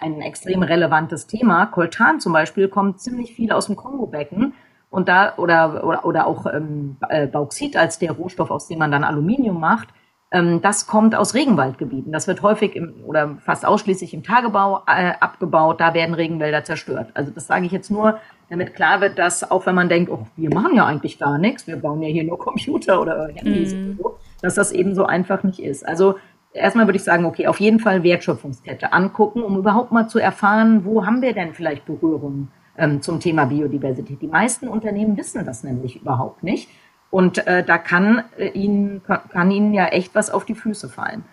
[0.00, 1.66] ein extrem relevantes Thema.
[1.66, 4.54] Coltan zum Beispiel kommt ziemlich viel aus dem Kongo-Becken
[4.88, 8.90] und da oder oder, oder auch ähm, äh, Bauxit als der Rohstoff, aus dem man
[8.90, 9.88] dann Aluminium macht.
[10.32, 12.10] Ähm, das kommt aus Regenwaldgebieten.
[12.10, 15.78] Das wird häufig im, oder fast ausschließlich im Tagebau äh, abgebaut.
[15.78, 17.10] Da werden Regenwälder zerstört.
[17.14, 18.18] Also das sage ich jetzt nur,
[18.50, 21.66] damit klar wird, dass auch wenn man denkt, oh, wir machen ja eigentlich gar nichts,
[21.66, 23.96] wir bauen ja hier nur Computer oder Handys mm.
[23.96, 25.86] so, dass das eben so einfach nicht ist.
[25.86, 26.16] Also
[26.52, 30.84] erstmal würde ich sagen, okay, auf jeden Fall Wertschöpfungskette angucken, um überhaupt mal zu erfahren,
[30.84, 34.20] wo haben wir denn vielleicht Berührungen ähm, zum Thema Biodiversität.
[34.20, 36.68] Die meisten Unternehmen wissen das nämlich überhaupt nicht.
[37.10, 41.24] Und äh, da kann, äh, ihnen, kann ihnen ja echt was auf die Füße fallen.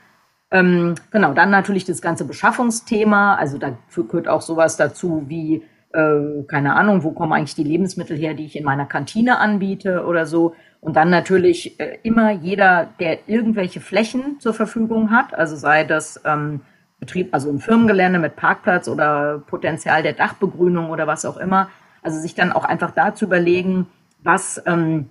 [0.49, 3.35] Ähm, genau, dann natürlich das ganze Beschaffungsthema.
[3.35, 5.63] Also da gehört auch sowas dazu wie,
[5.97, 10.05] äh, keine Ahnung, wo kommen eigentlich die Lebensmittel her, die ich in meiner Kantine anbiete
[10.05, 10.53] oder so.
[10.79, 16.21] Und dann natürlich äh, immer jeder, der irgendwelche Flächen zur Verfügung hat, also sei das
[16.23, 16.61] ähm,
[16.99, 21.69] Betrieb, also ein Firmengelände mit Parkplatz oder Potenzial der Dachbegrünung oder was auch immer.
[22.03, 23.87] Also sich dann auch einfach da zu überlegen,
[24.23, 25.09] was, ähm,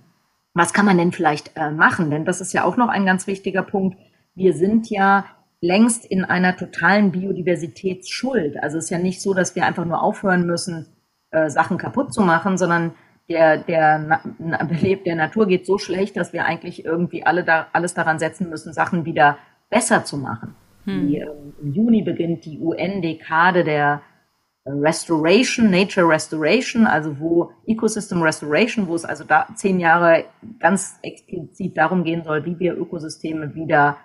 [0.53, 2.09] was kann man denn vielleicht äh, machen?
[2.11, 3.97] Denn das ist ja auch noch ein ganz wichtiger Punkt.
[4.35, 5.25] Wir sind ja
[5.61, 8.61] längst in einer totalen Biodiversitätsschuld.
[8.61, 10.87] Also es ist ja nicht so, dass wir einfach nur aufhören müssen,
[11.31, 12.93] äh, Sachen kaputt zu machen, sondern
[13.29, 14.21] der, der
[14.67, 18.49] Belebt der Natur geht so schlecht, dass wir eigentlich irgendwie alle da, alles daran setzen
[18.49, 19.37] müssen, Sachen wieder
[19.69, 20.55] besser zu machen.
[20.85, 21.07] Hm.
[21.07, 24.01] Die, ähm, Im Juni beginnt die UN-Dekade der
[24.63, 30.25] äh, Restoration, Nature Restoration, also wo Ecosystem Restoration, wo es also da zehn Jahre
[30.59, 33.97] ganz explizit darum gehen soll, wie wir Ökosysteme wieder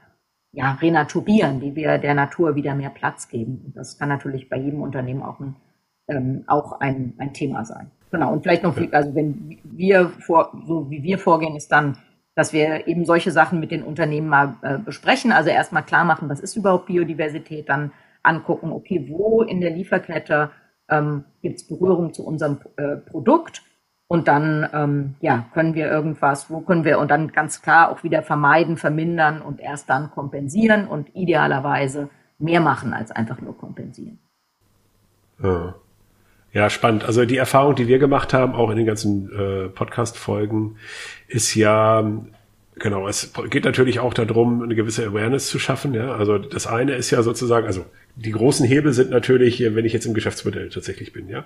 [0.52, 3.62] ja, renaturieren, wie wir der Natur wieder mehr Platz geben.
[3.66, 5.56] Und das kann natürlich bei jedem Unternehmen auch ein,
[6.08, 7.90] ähm, auch ein, ein Thema sein.
[8.10, 8.32] Genau.
[8.32, 11.96] Und vielleicht noch, also wenn wir vor, so wie wir vorgehen, ist dann
[12.34, 15.32] dass wir eben solche Sachen mit den Unternehmen mal äh, besprechen.
[15.32, 20.50] Also erstmal klar machen, was ist überhaupt Biodiversität, dann angucken, okay, wo in der Lieferkette
[20.88, 23.62] ähm, gibt es Berührung zu unserem äh, Produkt
[24.12, 28.02] und dann ähm, ja können wir irgendwas, wo können wir und dann ganz klar auch
[28.02, 34.18] wieder vermeiden, vermindern und erst dann kompensieren und idealerweise mehr machen als einfach nur kompensieren.
[35.42, 35.74] Ja.
[36.52, 37.04] Ja, spannend.
[37.04, 40.76] Also die Erfahrung, die wir gemacht haben, auch in den ganzen äh, Podcast-Folgen,
[41.26, 42.04] ist ja,
[42.76, 45.94] genau, es geht natürlich auch darum, eine gewisse Awareness zu schaffen.
[45.94, 47.84] Ja, also das eine ist ja sozusagen, also
[48.16, 51.44] die großen Hebel sind natürlich, wenn ich jetzt im Geschäftsmodell tatsächlich bin, ja,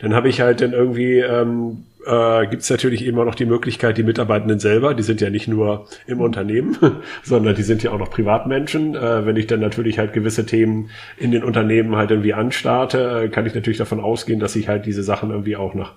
[0.00, 3.98] dann habe ich halt dann irgendwie ähm, äh, gibt es natürlich immer noch die Möglichkeit,
[3.98, 6.76] die Mitarbeitenden selber, die sind ja nicht nur im Unternehmen,
[7.22, 8.94] sondern die sind ja auch noch Privatmenschen.
[8.94, 13.28] Äh, wenn ich dann natürlich halt gewisse Themen in den Unternehmen halt irgendwie anstarte, äh,
[13.28, 15.92] kann ich natürlich davon ausgehen, dass ich halt diese Sachen irgendwie auch noch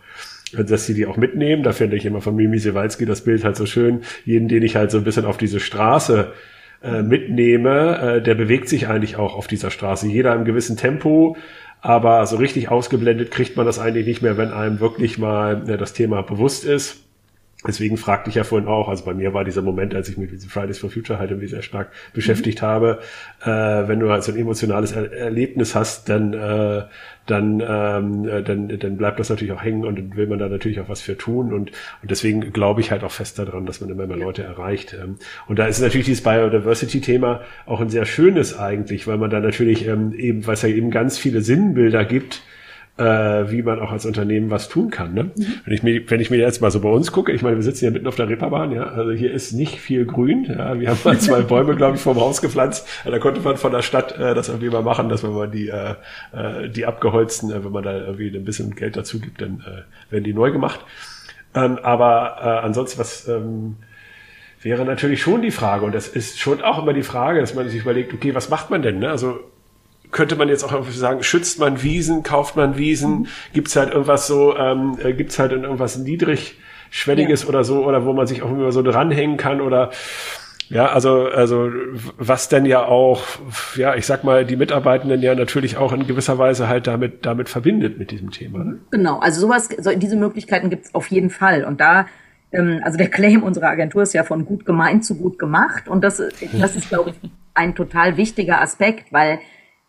[0.53, 1.63] dass sie die auch mitnehmen.
[1.63, 4.01] Da finde ich immer von Mimi Sewalski das Bild halt so schön.
[4.25, 6.33] Jeden, den ich halt so ein bisschen auf diese Straße
[6.83, 10.07] äh, mitnehme, äh, der bewegt sich eigentlich auch auf dieser Straße.
[10.07, 11.37] Jeder im gewissen Tempo,
[11.81, 15.77] aber so richtig ausgeblendet kriegt man das eigentlich nicht mehr, wenn einem wirklich mal äh,
[15.77, 17.03] das Thema bewusst ist.
[17.67, 20.31] Deswegen fragte ich ja vorhin auch, also bei mir war dieser Moment, als ich mich
[20.31, 22.65] mit Fridays for Future halt irgendwie sehr stark beschäftigt mhm.
[22.65, 22.99] habe,
[23.41, 26.85] äh, wenn du halt so ein emotionales er Erlebnis hast, dann, äh,
[27.27, 30.49] dann, ähm, äh, dann, dann bleibt das natürlich auch hängen und dann will man da
[30.49, 31.71] natürlich auch was für tun und,
[32.01, 34.97] und deswegen glaube ich halt auch fest daran, dass man immer mehr Leute erreicht.
[34.99, 39.39] Ähm, und da ist natürlich dieses Biodiversity-Thema auch ein sehr schönes eigentlich, weil man da
[39.39, 42.41] natürlich ähm, eben, weil es ja eben ganz viele Sinnbilder gibt,
[43.01, 45.13] äh, wie man auch als Unternehmen was tun kann.
[45.13, 45.23] Ne?
[45.23, 45.45] Mhm.
[45.65, 47.63] Wenn, ich mir, wenn ich mir jetzt mal so bei uns gucke, ich meine, wir
[47.63, 50.45] sitzen ja mitten auf der Reeperbahn, ja, also hier ist nicht viel Grün.
[50.45, 52.87] Ja, wir haben mal zwei Bäume, glaube ich, vorm Haus gepflanzt.
[53.03, 55.69] Da konnte man von der Stadt äh, das irgendwie mal machen, dass wenn man die,
[55.69, 55.95] äh,
[56.31, 60.11] äh, die abgeholzten, äh, wenn man da irgendwie ein bisschen Geld dazu gibt, dann äh,
[60.11, 60.81] werden die neu gemacht.
[61.55, 63.77] Ähm, aber äh, ansonsten, was ähm,
[64.61, 67.67] wäre natürlich schon die Frage, und das ist schon auch immer die Frage, dass man
[67.67, 68.99] sich überlegt, okay, was macht man denn?
[68.99, 69.09] Ne?
[69.09, 69.39] Also
[70.11, 73.27] könnte man jetzt auch sagen, schützt man Wiesen, kauft man Wiesen, mhm.
[73.53, 77.49] gibt's halt irgendwas so, ähm, äh, gibt's halt irgendwas niedrigschwelliges ja.
[77.49, 79.91] oder so, oder wo man sich auch immer so dranhängen kann oder
[80.71, 81.69] ja, also, also
[82.17, 83.23] was denn ja auch,
[83.75, 87.49] ja, ich sag mal, die Mitarbeitenden ja natürlich auch in gewisser Weise halt damit, damit
[87.49, 88.63] verbindet mit diesem Thema.
[88.63, 88.79] Ne?
[88.89, 91.65] Genau, also sowas, so, diese Möglichkeiten gibt's auf jeden Fall.
[91.65, 92.05] Und da,
[92.53, 95.89] ähm, also der Claim unserer Agentur ist ja von gut gemeint zu gut gemacht.
[95.89, 99.39] Und das, das ist, glaube ich, ein total wichtiger Aspekt, weil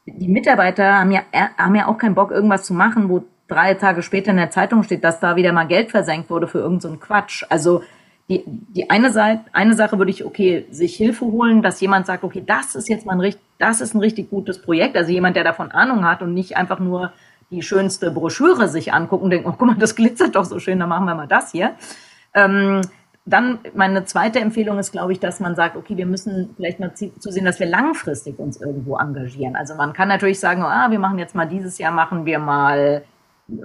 [0.07, 1.23] die Mitarbeiter haben ja,
[1.57, 4.83] haben ja auch keinen Bock, irgendwas zu machen, wo drei Tage später in der Zeitung
[4.83, 7.45] steht, dass da wieder mal Geld versenkt wurde für irgendeinen so Quatsch.
[7.49, 7.83] Also
[8.29, 12.25] die, die eine Seite, eine Sache würde ich, okay, sich Hilfe holen, dass jemand sagt,
[12.25, 14.97] okay, das ist jetzt mal ein richtig, das ist ein richtig gutes Projekt.
[14.97, 17.13] Also jemand, der davon Ahnung hat und nicht einfach nur
[17.51, 20.79] die schönste Broschüre sich angucken und denken, oh, guck mal, das glitzert doch so schön,
[20.79, 21.73] dann machen wir mal das hier.
[22.35, 22.81] Ähm,
[23.25, 26.93] dann meine zweite Empfehlung ist, glaube ich, dass man sagt, okay, wir müssen vielleicht mal
[26.95, 29.55] zusehen, dass wir langfristig uns irgendwo engagieren.
[29.55, 33.05] Also man kann natürlich sagen, ah, wir machen jetzt mal dieses Jahr, machen wir mal,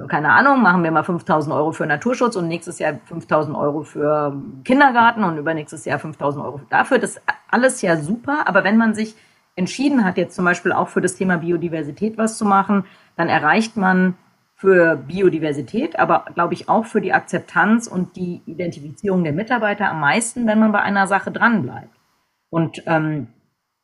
[0.09, 4.39] keine Ahnung, machen wir mal 5000 Euro für Naturschutz und nächstes Jahr 5000 Euro für
[4.63, 6.99] Kindergarten und übernächstes Jahr 5000 Euro dafür.
[6.99, 9.15] Das ist alles ja super, aber wenn man sich
[9.55, 13.75] entschieden hat, jetzt zum Beispiel auch für das Thema Biodiversität was zu machen, dann erreicht
[13.75, 14.13] man
[14.59, 19.99] für Biodiversität, aber glaube ich auch für die Akzeptanz und die Identifizierung der Mitarbeiter am
[19.99, 21.95] meisten, wenn man bei einer Sache dranbleibt.
[22.49, 23.27] Und ähm,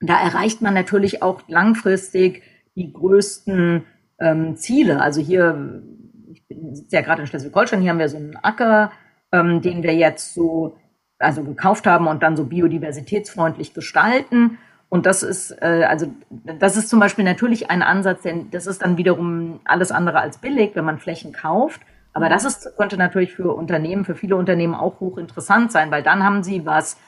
[0.01, 2.41] da erreicht man natürlich auch langfristig
[2.75, 3.83] die größten
[4.19, 4.99] ähm, Ziele.
[4.99, 5.83] Also hier,
[6.31, 8.91] ich bin ja gerade in Schleswig-Holstein, hier haben wir so einen Acker,
[9.31, 10.75] ähm, den wir jetzt so
[11.19, 14.57] also gekauft haben und dann so biodiversitätsfreundlich gestalten.
[14.93, 18.83] Und das ist, äh, also das ist zum Beispiel natürlich ein Ansatz, denn das ist
[18.83, 21.81] dann wiederum alles andere als billig, wenn man Flächen kauft.
[22.13, 26.23] Aber das ist, könnte natürlich für Unternehmen, für viele Unternehmen auch hochinteressant sein, weil dann
[26.23, 26.99] haben sie was,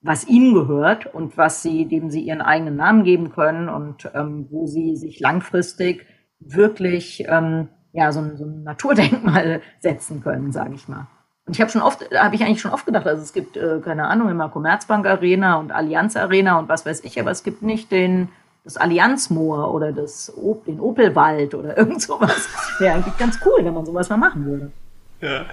[0.00, 4.46] was ihnen gehört und was sie, dem sie ihren eigenen Namen geben können und ähm,
[4.50, 6.06] wo sie sich langfristig
[6.40, 11.06] wirklich ähm, ja so ein, so ein Naturdenkmal setzen können, sage ich mal.
[11.46, 13.78] Und ich habe schon oft, habe ich eigentlich schon oft gedacht, also es gibt, äh,
[13.84, 17.62] keine Ahnung, immer Commerzbank Arena und Allianz Arena und was weiß ich, aber es gibt
[17.62, 18.28] nicht den,
[18.64, 20.32] das Allianzmoor oder das,
[20.66, 22.48] den Opelwald oder irgend sowas.
[22.80, 24.72] Wäre eigentlich ganz cool, wenn man sowas mal machen würde.
[25.20, 25.46] Ja,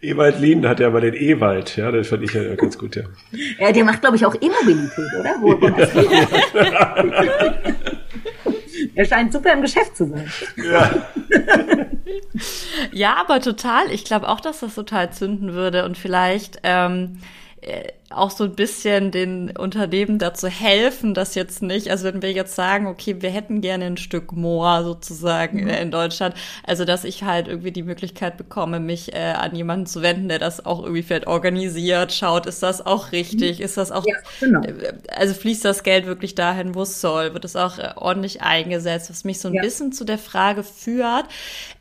[0.00, 3.02] Ewald Lien hat ja aber den Ewald, ja, das fand ich ja ganz gut, ja.
[3.58, 5.34] Ja, der macht, glaube ich, auch E-Mobilität, oder?
[5.40, 5.52] Wo,
[6.58, 6.94] ja.
[8.94, 10.30] er scheint super im Geschäft zu sein.
[10.56, 10.90] Ja.
[12.92, 13.90] ja, aber total.
[13.90, 17.20] Ich glaube auch, dass das total zünden würde und vielleicht ähm,
[17.60, 22.32] äh, auch so ein bisschen den Unternehmen dazu helfen, dass jetzt nicht, also wenn wir
[22.32, 25.68] jetzt sagen, okay, wir hätten gerne ein Stück Moor sozusagen mhm.
[25.68, 26.34] in Deutschland,
[26.66, 30.40] also dass ich halt irgendwie die Möglichkeit bekomme, mich äh, an jemanden zu wenden, der
[30.40, 33.64] das auch irgendwie vielleicht organisiert, schaut, ist das auch richtig, mhm.
[33.64, 34.62] ist das auch, ja, genau.
[34.62, 38.42] Äh, also fließt das Geld wirklich dahin, wo es soll, wird es auch äh, ordentlich
[38.42, 39.62] eingesetzt, was mich so ein ja.
[39.62, 41.26] bisschen zu der Frage führt,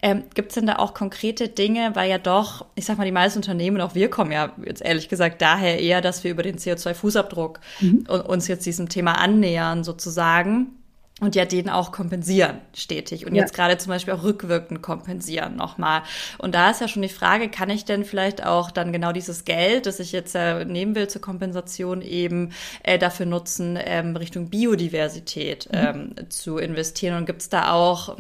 [0.04, 3.12] ähm, gibt es denn da auch konkrete Dinge, weil ja doch, ich sag mal, die
[3.12, 6.44] meisten Unternehmen, auch wir kommen ja jetzt ehrlich gesagt daher eher, dass dass wir über
[6.44, 8.06] den CO2-Fußabdruck mhm.
[8.28, 10.76] uns jetzt diesem Thema annähern sozusagen
[11.22, 13.42] und ja den auch kompensieren stetig und ja.
[13.42, 16.02] jetzt gerade zum Beispiel auch rückwirkend kompensieren nochmal.
[16.38, 19.44] Und da ist ja schon die Frage, kann ich denn vielleicht auch dann genau dieses
[19.44, 22.52] Geld, das ich jetzt äh, nehmen will zur Kompensation eben
[22.84, 25.78] äh, dafür nutzen, ähm, Richtung Biodiversität mhm.
[26.18, 28.18] ähm, zu investieren und gibt es da auch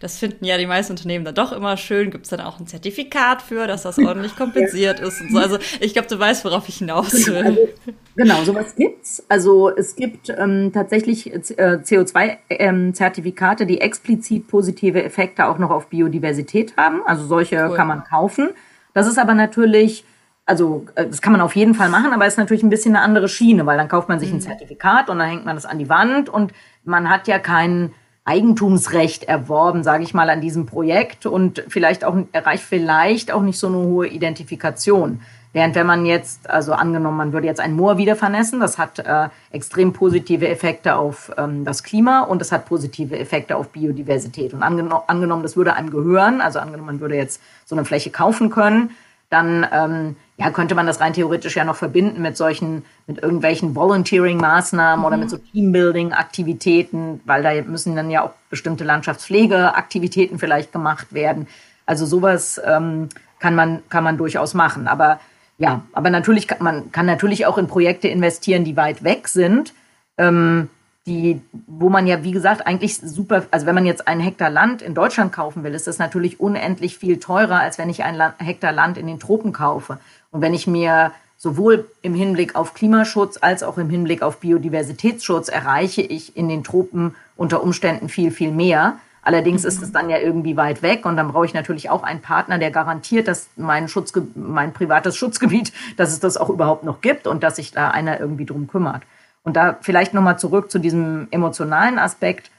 [0.00, 2.10] das finden ja die meisten Unternehmen dann doch immer schön.
[2.10, 5.06] Gibt es dann auch ein Zertifikat für, dass das ordentlich kompensiert ja.
[5.06, 5.38] ist und so.
[5.38, 7.36] Also ich glaube, du weißt, worauf ich hinaus will.
[7.36, 7.68] Also,
[8.16, 9.22] genau, sowas gibt's.
[9.28, 15.86] Also es gibt ähm, tatsächlich äh, CO2-Zertifikate, ähm, die explizit positive Effekte auch noch auf
[15.88, 17.02] Biodiversität haben.
[17.06, 17.76] Also solche cool.
[17.76, 18.50] kann man kaufen.
[18.94, 20.04] Das ist aber natürlich
[20.50, 22.96] also äh, das kann man auf jeden Fall machen, aber es ist natürlich ein bisschen
[22.96, 24.40] eine andere Schiene, weil dann kauft man sich ein mhm.
[24.40, 26.52] Zertifikat und dann hängt man das an die Wand und
[26.84, 32.16] man hat ja keinen Eigentumsrecht erworben, sage ich mal, an diesem Projekt und vielleicht auch
[32.32, 35.20] erreicht vielleicht auch nicht so eine hohe Identifikation.
[35.52, 39.00] Während wenn man jetzt, also angenommen, man würde jetzt ein Moor wieder vernässen, das hat
[39.00, 44.54] äh, extrem positive Effekte auf ähm, das Klima und es hat positive Effekte auf Biodiversität.
[44.54, 48.10] Und angeno angenommen, das würde einem gehören, also angenommen, man würde jetzt so eine Fläche
[48.10, 48.90] kaufen können,
[49.30, 53.74] dann ähm, ja, könnte man das rein theoretisch ja noch verbinden mit solchen, mit irgendwelchen
[53.74, 55.04] Volunteering-Maßnahmen mhm.
[55.04, 61.46] oder mit so Teambuilding-Aktivitäten, weil da müssen dann ja auch bestimmte Landschaftspflegeaktivitäten vielleicht gemacht werden.
[61.86, 64.88] Also sowas ähm, kann man, kann man durchaus machen.
[64.88, 65.20] Aber
[65.58, 69.74] ja, aber natürlich kann man kann natürlich auch in Projekte investieren, die weit weg sind.
[70.16, 70.70] Ähm,
[71.10, 74.80] die, wo man ja, wie gesagt, eigentlich super, also wenn man jetzt einen Hektar Land
[74.80, 78.70] in Deutschland kaufen will, ist das natürlich unendlich viel teurer, als wenn ich einen Hektar
[78.70, 79.98] Land in den Tropen kaufe.
[80.30, 85.48] Und wenn ich mir sowohl im Hinblick auf Klimaschutz als auch im Hinblick auf Biodiversitätsschutz
[85.48, 88.98] erreiche ich in den Tropen unter Umständen viel, viel mehr.
[89.22, 92.20] Allerdings ist es dann ja irgendwie weit weg und dann brauche ich natürlich auch einen
[92.20, 97.00] Partner, der garantiert, dass mein Schutzge mein privates Schutzgebiet, dass es das auch überhaupt noch
[97.00, 99.02] gibt und dass sich da einer irgendwie drum kümmert.
[99.42, 102.50] Und da vielleicht nochmal zurück zu diesem emotionalen Aspekt.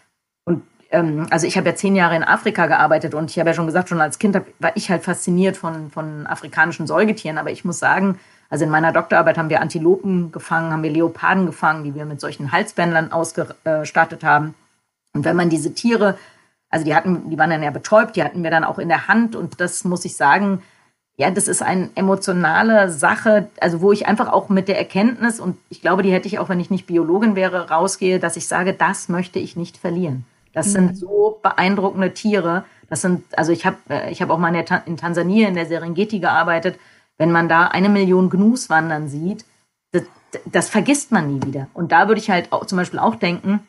[0.45, 3.53] Und ähm, also ich habe ja zehn Jahre in Afrika gearbeitet und ich habe ja
[3.53, 7.37] schon gesagt, schon als Kind hab, war ich halt fasziniert von, von afrikanischen Säugetieren.
[7.37, 11.45] Aber ich muss sagen, also in meiner Doktorarbeit haben wir Antilopen gefangen, haben wir Leoparden
[11.45, 14.55] gefangen, die wir mit solchen Halsbändern ausgestattet haben.
[15.13, 16.17] Und wenn man diese Tiere,
[16.69, 19.07] also die hatten, die waren dann ja betäubt, die hatten wir dann auch in der
[19.07, 20.61] Hand und das muss ich sagen,
[21.21, 25.55] ja, das ist eine emotionale Sache, also wo ich einfach auch mit der Erkenntnis, und
[25.69, 28.73] ich glaube, die hätte ich auch, wenn ich nicht Biologin wäre, rausgehe, dass ich sage,
[28.73, 30.25] das möchte ich nicht verlieren.
[30.51, 30.71] Das mhm.
[30.71, 32.65] sind so beeindruckende Tiere.
[32.89, 35.67] Das sind, also ich habe äh, ich hab auch mal in, in Tansania in der
[35.67, 36.79] Serengeti gearbeitet.
[37.19, 39.45] Wenn man da eine Million Gnus wandern sieht,
[39.91, 40.01] das,
[40.45, 41.67] das vergisst man nie wieder.
[41.75, 43.59] Und da würde ich halt auch, zum Beispiel auch denken,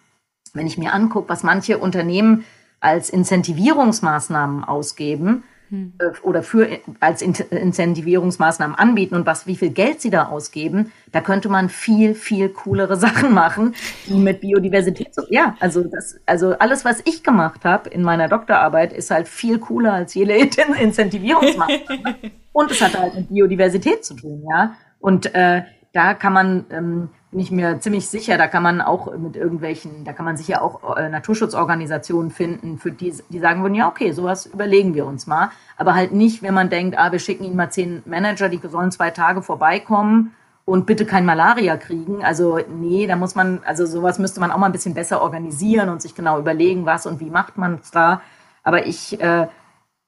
[0.54, 2.46] wenn ich mir angucke, was manche Unternehmen
[2.80, 6.68] als Incentivierungsmaßnahmen ausgeben, Äh, oder für
[7.00, 12.14] als Incentivierungsmaßnahmen anbieten und was wie viel Geld sie da ausgeben, da könnte man viel
[12.14, 13.74] viel coolere Sachen machen,
[14.06, 18.92] die mit Biodiversität ja, also das also alles was ich gemacht habe in meiner Doktorarbeit
[18.92, 20.34] ist halt viel cooler als jede
[20.80, 22.16] Incentivierungsmaßnahme
[22.52, 24.74] und es hat halt mit Biodiversität zu tun, ja?
[25.00, 29.16] Und äh, da kann man ähm, bin ich mir ziemlich sicher, da kann man auch
[29.16, 33.74] mit irgendwelchen, da kann man sicher auch äh, Naturschutzorganisationen finden, für die, die sagen würden,
[33.74, 35.50] ja, okay, sowas überlegen wir uns mal.
[35.78, 38.90] Aber halt nicht, wenn man denkt, ah, wir schicken ihnen mal zehn Manager, die sollen
[38.90, 40.34] zwei Tage vorbeikommen
[40.66, 42.22] und bitte kein Malaria kriegen.
[42.22, 45.88] Also, nee, da muss man, also sowas müsste man auch mal ein bisschen besser organisieren
[45.88, 48.20] und sich genau überlegen, was und wie macht man es da.
[48.62, 49.46] Aber ich äh,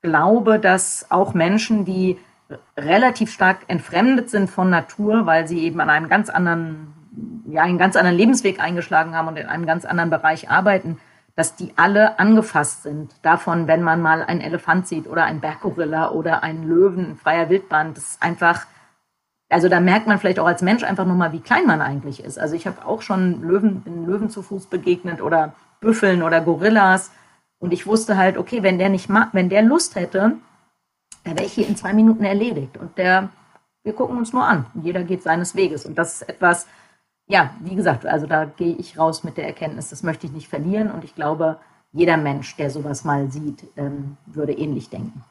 [0.03, 2.19] glaube, dass auch Menschen, die
[2.77, 6.93] relativ stark entfremdet sind von Natur, weil sie eben an einem ganz anderen
[7.46, 10.98] ja, einen ganz anderen Lebensweg eingeschlagen haben und in einem ganz anderen Bereich arbeiten,
[11.37, 16.11] dass die alle angefasst sind davon, wenn man mal einen Elefant sieht oder einen Berggorilla
[16.11, 17.94] oder einen Löwen in freier Wildbahn.
[17.94, 18.66] Das ist einfach,
[19.48, 22.38] also da merkt man vielleicht auch als Mensch einfach nochmal, wie klein man eigentlich ist.
[22.38, 27.11] Also ich habe auch schon Löwen, in Löwen zu Fuß begegnet oder Büffeln oder Gorillas.
[27.59, 30.37] Und ich wusste halt, okay, wenn der nicht wenn der Lust hätte,
[31.24, 32.77] dann wäre ich hier in zwei Minuten erledigt.
[32.77, 33.31] Und der,
[33.83, 34.66] wir gucken uns nur an.
[34.74, 35.85] Jeder geht seines Weges.
[35.85, 36.68] Und das ist etwas,
[37.27, 40.49] ja, wie gesagt, also da gehe ich raus mit der Erkenntnis, das möchte ich nicht
[40.49, 40.91] verlieren.
[40.91, 41.59] Und ich glaube,
[41.93, 45.25] jeder Mensch, der sowas mal sieht, ähm, würde ähnlich denken.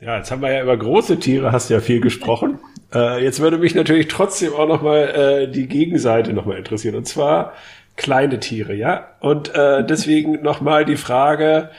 [0.00, 2.58] Ja, jetzt haben wir ja über große Tiere, hast du ja viel gesprochen.
[2.94, 6.94] äh, jetzt würde mich natürlich trotzdem auch nochmal äh, die Gegenseite nochmal interessieren.
[6.96, 7.52] Und zwar
[7.96, 9.08] kleine Tiere, ja?
[9.20, 11.70] Und äh, deswegen nochmal die Frage,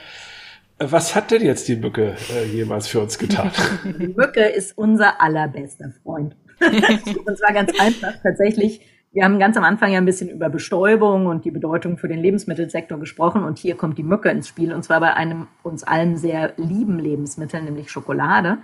[0.78, 3.50] was hat denn jetzt die Mücke äh, jemals für uns getan?
[3.84, 6.36] Die Mücke ist unser allerbester Freund.
[7.26, 8.80] und zwar ganz einfach tatsächlich.
[9.10, 12.18] Wir haben ganz am Anfang ja ein bisschen über Bestäubung und die Bedeutung für den
[12.18, 16.16] Lebensmittelsektor gesprochen und hier kommt die Mücke ins Spiel und zwar bei einem uns allen
[16.16, 18.58] sehr lieben Lebensmittel, nämlich Schokolade.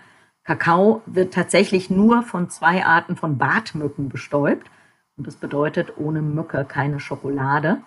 [0.45, 4.71] Kakao wird tatsächlich nur von zwei Arten von Bartmücken bestäubt
[5.17, 7.79] und das bedeutet ohne Mücke keine Schokolade.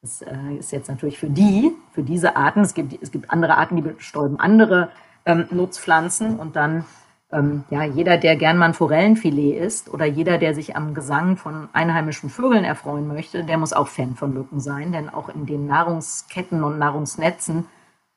[0.00, 2.60] Das äh, ist jetzt natürlich für die, für diese Arten.
[2.60, 4.90] Es gibt, es gibt andere Arten, die bestäuben andere
[5.26, 6.84] ähm, Nutzpflanzen und dann
[7.32, 11.36] ähm, ja, jeder, der gern mal ein Forellenfilet isst oder jeder, der sich am Gesang
[11.36, 15.44] von einheimischen Vögeln erfreuen möchte, der muss auch Fan von Mücken sein, denn auch in
[15.46, 17.66] den Nahrungsketten und Nahrungsnetzen,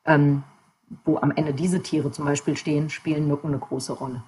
[0.04, 0.44] ähm,
[1.04, 4.22] wo am Ende diese Tiere zum Beispiel stehen, spielen Mücken eine große Rolle.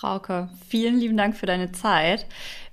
[0.00, 2.24] Frauke, vielen lieben Dank für deine Zeit.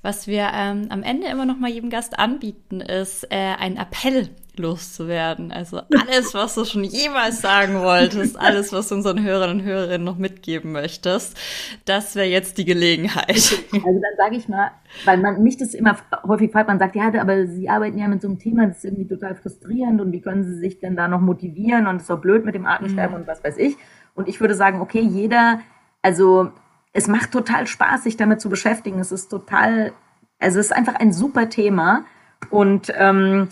[0.01, 4.29] Was wir ähm, am Ende immer noch mal jedem Gast anbieten, ist äh, ein Appell
[4.55, 5.51] loszuwerden.
[5.51, 10.05] Also alles, was du schon jemals sagen wolltest, alles, was du unseren Hörern und Hörerinnen
[10.05, 11.37] noch mitgeben möchtest,
[11.83, 13.27] das wäre jetzt die Gelegenheit.
[13.73, 14.71] Also dann sage ich mal,
[15.03, 18.21] weil man mich das immer häufig fragt, man sagt, ja, aber Sie arbeiten ja mit
[18.21, 21.09] so einem Thema, das ist irgendwie total frustrierend und wie können Sie sich denn da
[21.09, 23.21] noch motivieren und es ist doch blöd mit dem Artensterben mhm.
[23.23, 23.75] und was weiß ich.
[24.15, 25.59] Und ich würde sagen, okay, jeder,
[26.01, 26.53] also
[26.97, 28.99] es macht total Spaß, sich damit zu beschäftigen.
[28.99, 29.93] Es ist total,
[30.39, 32.05] also es ist einfach ein super Thema
[32.49, 33.49] und ähm,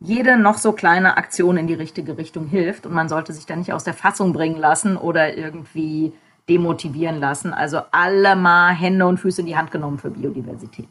[0.00, 3.54] jede noch so kleine Aktion in die richtige Richtung hilft und man sollte sich da
[3.54, 6.12] nicht aus der Fassung bringen lassen oder irgendwie
[6.48, 7.54] demotivieren lassen.
[7.54, 10.88] Also alle mal Hände und Füße in die Hand genommen für Biodiversität.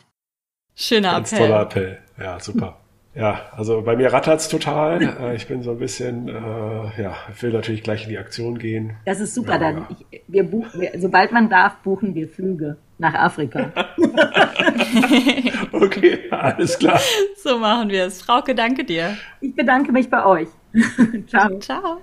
[0.76, 1.48] Schöner Ganz Appell.
[1.48, 2.00] toller Appell.
[2.18, 2.78] Ja, super.
[3.18, 5.02] Ja, also bei mir rattert's total.
[5.02, 8.96] Äh, ich bin so ein bisschen, äh, ja, will natürlich gleich in die Aktion gehen.
[9.06, 9.54] Das ist super.
[9.54, 9.88] Ja, dann ja.
[10.12, 13.74] Ich, wir buchen, wir, sobald man darf, buchen wir Flüge nach Afrika.
[15.72, 17.00] okay, alles klar.
[17.38, 18.22] So machen wir es.
[18.22, 19.18] Frauke, danke dir.
[19.42, 20.50] Ich bedanke mich bei euch.
[21.28, 21.58] Ciao.
[21.58, 22.02] Ciao.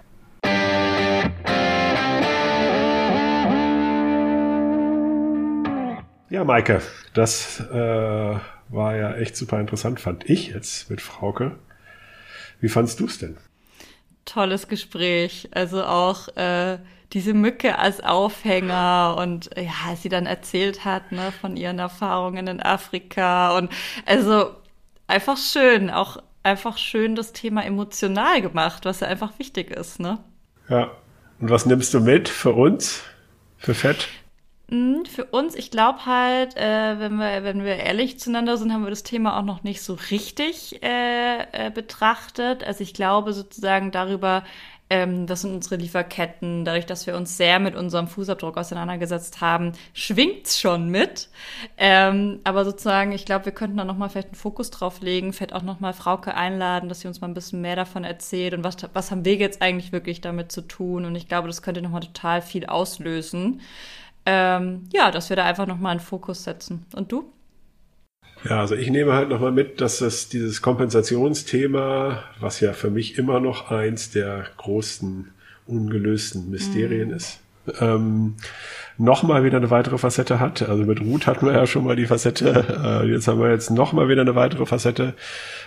[6.28, 6.80] Ja, Maike,
[7.12, 8.34] das äh,
[8.69, 11.57] war ja echt super interessant, fand ich jetzt mit Frauke.
[12.61, 13.37] Wie fandst du es denn?
[14.25, 15.49] Tolles Gespräch.
[15.53, 16.79] Also auch äh,
[17.12, 22.61] diese Mücke als Aufhänger und ja, sie dann erzählt hat ne, von ihren Erfahrungen in
[22.61, 23.71] Afrika und
[24.07, 24.51] also
[25.07, 30.19] einfach schön, auch einfach schön das Thema emotional gemacht, was ja einfach wichtig ist, ne?
[30.69, 30.91] Ja.
[31.41, 33.03] Und was nimmst du mit für uns,
[33.59, 34.09] für Fett?
[35.09, 38.91] Für uns, ich glaube halt, äh, wenn wir wenn wir ehrlich zueinander sind, haben wir
[38.91, 42.64] das Thema auch noch nicht so richtig äh, äh, betrachtet.
[42.64, 44.43] Also ich glaube sozusagen darüber
[44.91, 46.64] ähm, das sind unsere Lieferketten.
[46.64, 51.31] Dadurch, dass wir uns sehr mit unserem Fußabdruck auseinandergesetzt haben, schwingt's schon mit.
[51.79, 55.55] Ähm, aber sozusagen, ich glaube, wir könnten da nochmal vielleicht einen Fokus drauf legen, vielleicht
[55.55, 58.77] auch nochmal Frauke einladen, dass sie uns mal ein bisschen mehr davon erzählt und was,
[58.93, 61.07] was haben wir jetzt eigentlich wirklich damit zu tun.
[61.07, 63.62] Und ich glaube, das könnte nochmal total viel auslösen.
[64.27, 66.87] Ähm, ja, dass wir da einfach nochmal einen Fokus setzen.
[66.95, 67.31] Und du?
[68.49, 73.18] Ja, also ich nehme halt nochmal mit, dass es dieses Kompensationsthema, was ja für mich
[73.18, 75.31] immer noch eins der großen
[75.66, 77.14] ungelösten Mysterien mhm.
[77.14, 77.41] ist,
[77.81, 78.35] ähm,
[78.99, 80.62] nochmal wieder eine weitere Facette hat.
[80.68, 83.70] Also mit Ruth hatten wir ja schon mal die Facette, äh, jetzt haben wir jetzt
[83.70, 85.14] nochmal wieder eine weitere Facette.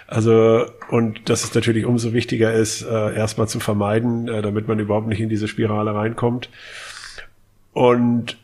[0.05, 4.80] Also, und dass es natürlich umso wichtiger ist, äh, erstmal zu vermeiden, äh, damit man
[4.80, 6.49] überhaupt nicht in diese Spirale reinkommt.
[7.74, 8.38] Und,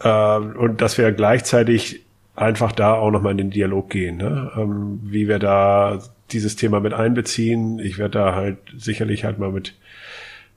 [0.00, 2.02] äh, und dass wir gleichzeitig
[2.34, 4.50] einfach da auch nochmal in den Dialog gehen, ne?
[4.56, 7.78] ähm, wie wir da dieses Thema mit einbeziehen.
[7.78, 9.74] Ich werde da halt sicherlich halt mal mit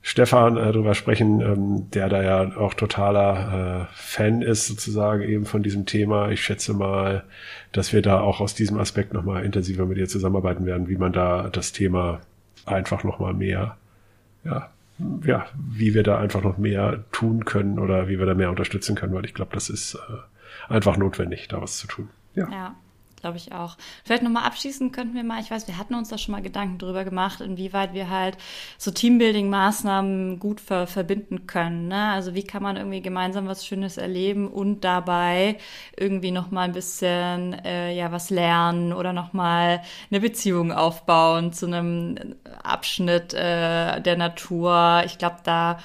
[0.01, 5.45] Stefan äh, drüber sprechen, ähm, der da ja auch totaler äh, Fan ist sozusagen eben
[5.45, 6.29] von diesem Thema.
[6.29, 7.23] Ich schätze mal,
[7.71, 11.11] dass wir da auch aus diesem Aspekt nochmal intensiver mit ihr zusammenarbeiten werden, wie man
[11.11, 12.21] da das Thema
[12.65, 13.77] einfach nochmal mehr,
[14.43, 14.69] ja,
[15.25, 18.95] ja, wie wir da einfach noch mehr tun können oder wie wir da mehr unterstützen
[18.95, 22.09] können, weil ich glaube, das ist äh, einfach notwendig, da was zu tun.
[22.33, 22.49] Ja.
[22.49, 22.75] ja
[23.25, 23.75] glaube ich auch.
[24.03, 26.77] Vielleicht nochmal abschließen könnten wir mal, ich weiß, wir hatten uns da schon mal Gedanken
[26.77, 28.37] drüber gemacht, inwieweit wir halt
[28.77, 31.87] so Teambuilding-Maßnahmen gut ver verbinden können.
[31.87, 32.11] Ne?
[32.11, 35.57] Also wie kann man irgendwie gemeinsam was Schönes erleben und dabei
[35.97, 42.35] irgendwie nochmal ein bisschen äh, ja was lernen oder nochmal eine Beziehung aufbauen zu einem
[42.61, 45.01] Abschnitt äh, der Natur.
[45.07, 45.79] Ich glaube, da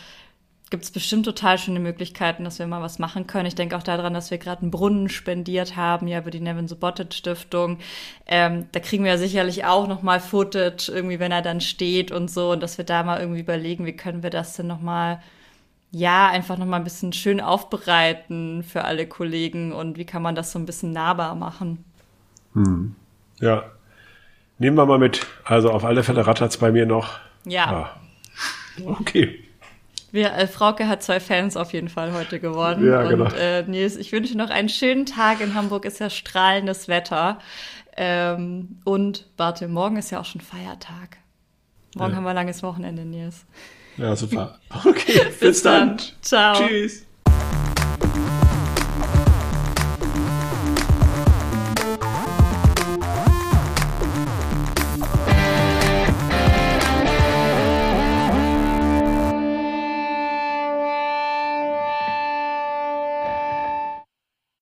[0.70, 3.46] gibt es bestimmt total schöne Möglichkeiten, dass wir mal was machen können.
[3.46, 6.68] Ich denke auch daran, dass wir gerade einen Brunnen spendiert haben, ja, über die Nevin
[6.68, 7.78] Subotic Stiftung.
[8.26, 12.12] Ähm, da kriegen wir ja sicherlich auch noch mal Footage, irgendwie, wenn er dann steht
[12.12, 12.52] und so.
[12.52, 15.20] Und dass wir da mal irgendwie überlegen, wie können wir das denn noch mal,
[15.90, 20.36] ja, einfach noch mal ein bisschen schön aufbereiten für alle Kollegen und wie kann man
[20.36, 21.84] das so ein bisschen nahbar machen.
[22.54, 22.94] Hm.
[23.40, 23.64] Ja.
[24.58, 25.26] Nehmen wir mal mit.
[25.44, 27.18] Also auf alle Fälle rattert's bei mir noch.
[27.44, 27.66] Ja.
[27.66, 28.00] Ah.
[28.84, 29.49] Okay.
[30.12, 32.86] Wir, äh, Frauke hat zwei Fans auf jeden Fall heute geworden.
[32.86, 33.24] Ja, genau.
[33.24, 35.40] Und äh, Nils, ich wünsche noch einen schönen Tag.
[35.40, 37.38] In Hamburg ist ja strahlendes Wetter.
[37.96, 41.18] Ähm, und warte, morgen ist ja auch schon Feiertag.
[41.96, 42.16] Morgen ja.
[42.16, 43.44] haben wir langes Wochenende, Nils.
[43.96, 44.58] Ja, super.
[44.84, 45.96] Okay, bis, bis dann.
[45.96, 46.06] dann.
[46.22, 46.54] Ciao.
[46.66, 47.06] Tschüss.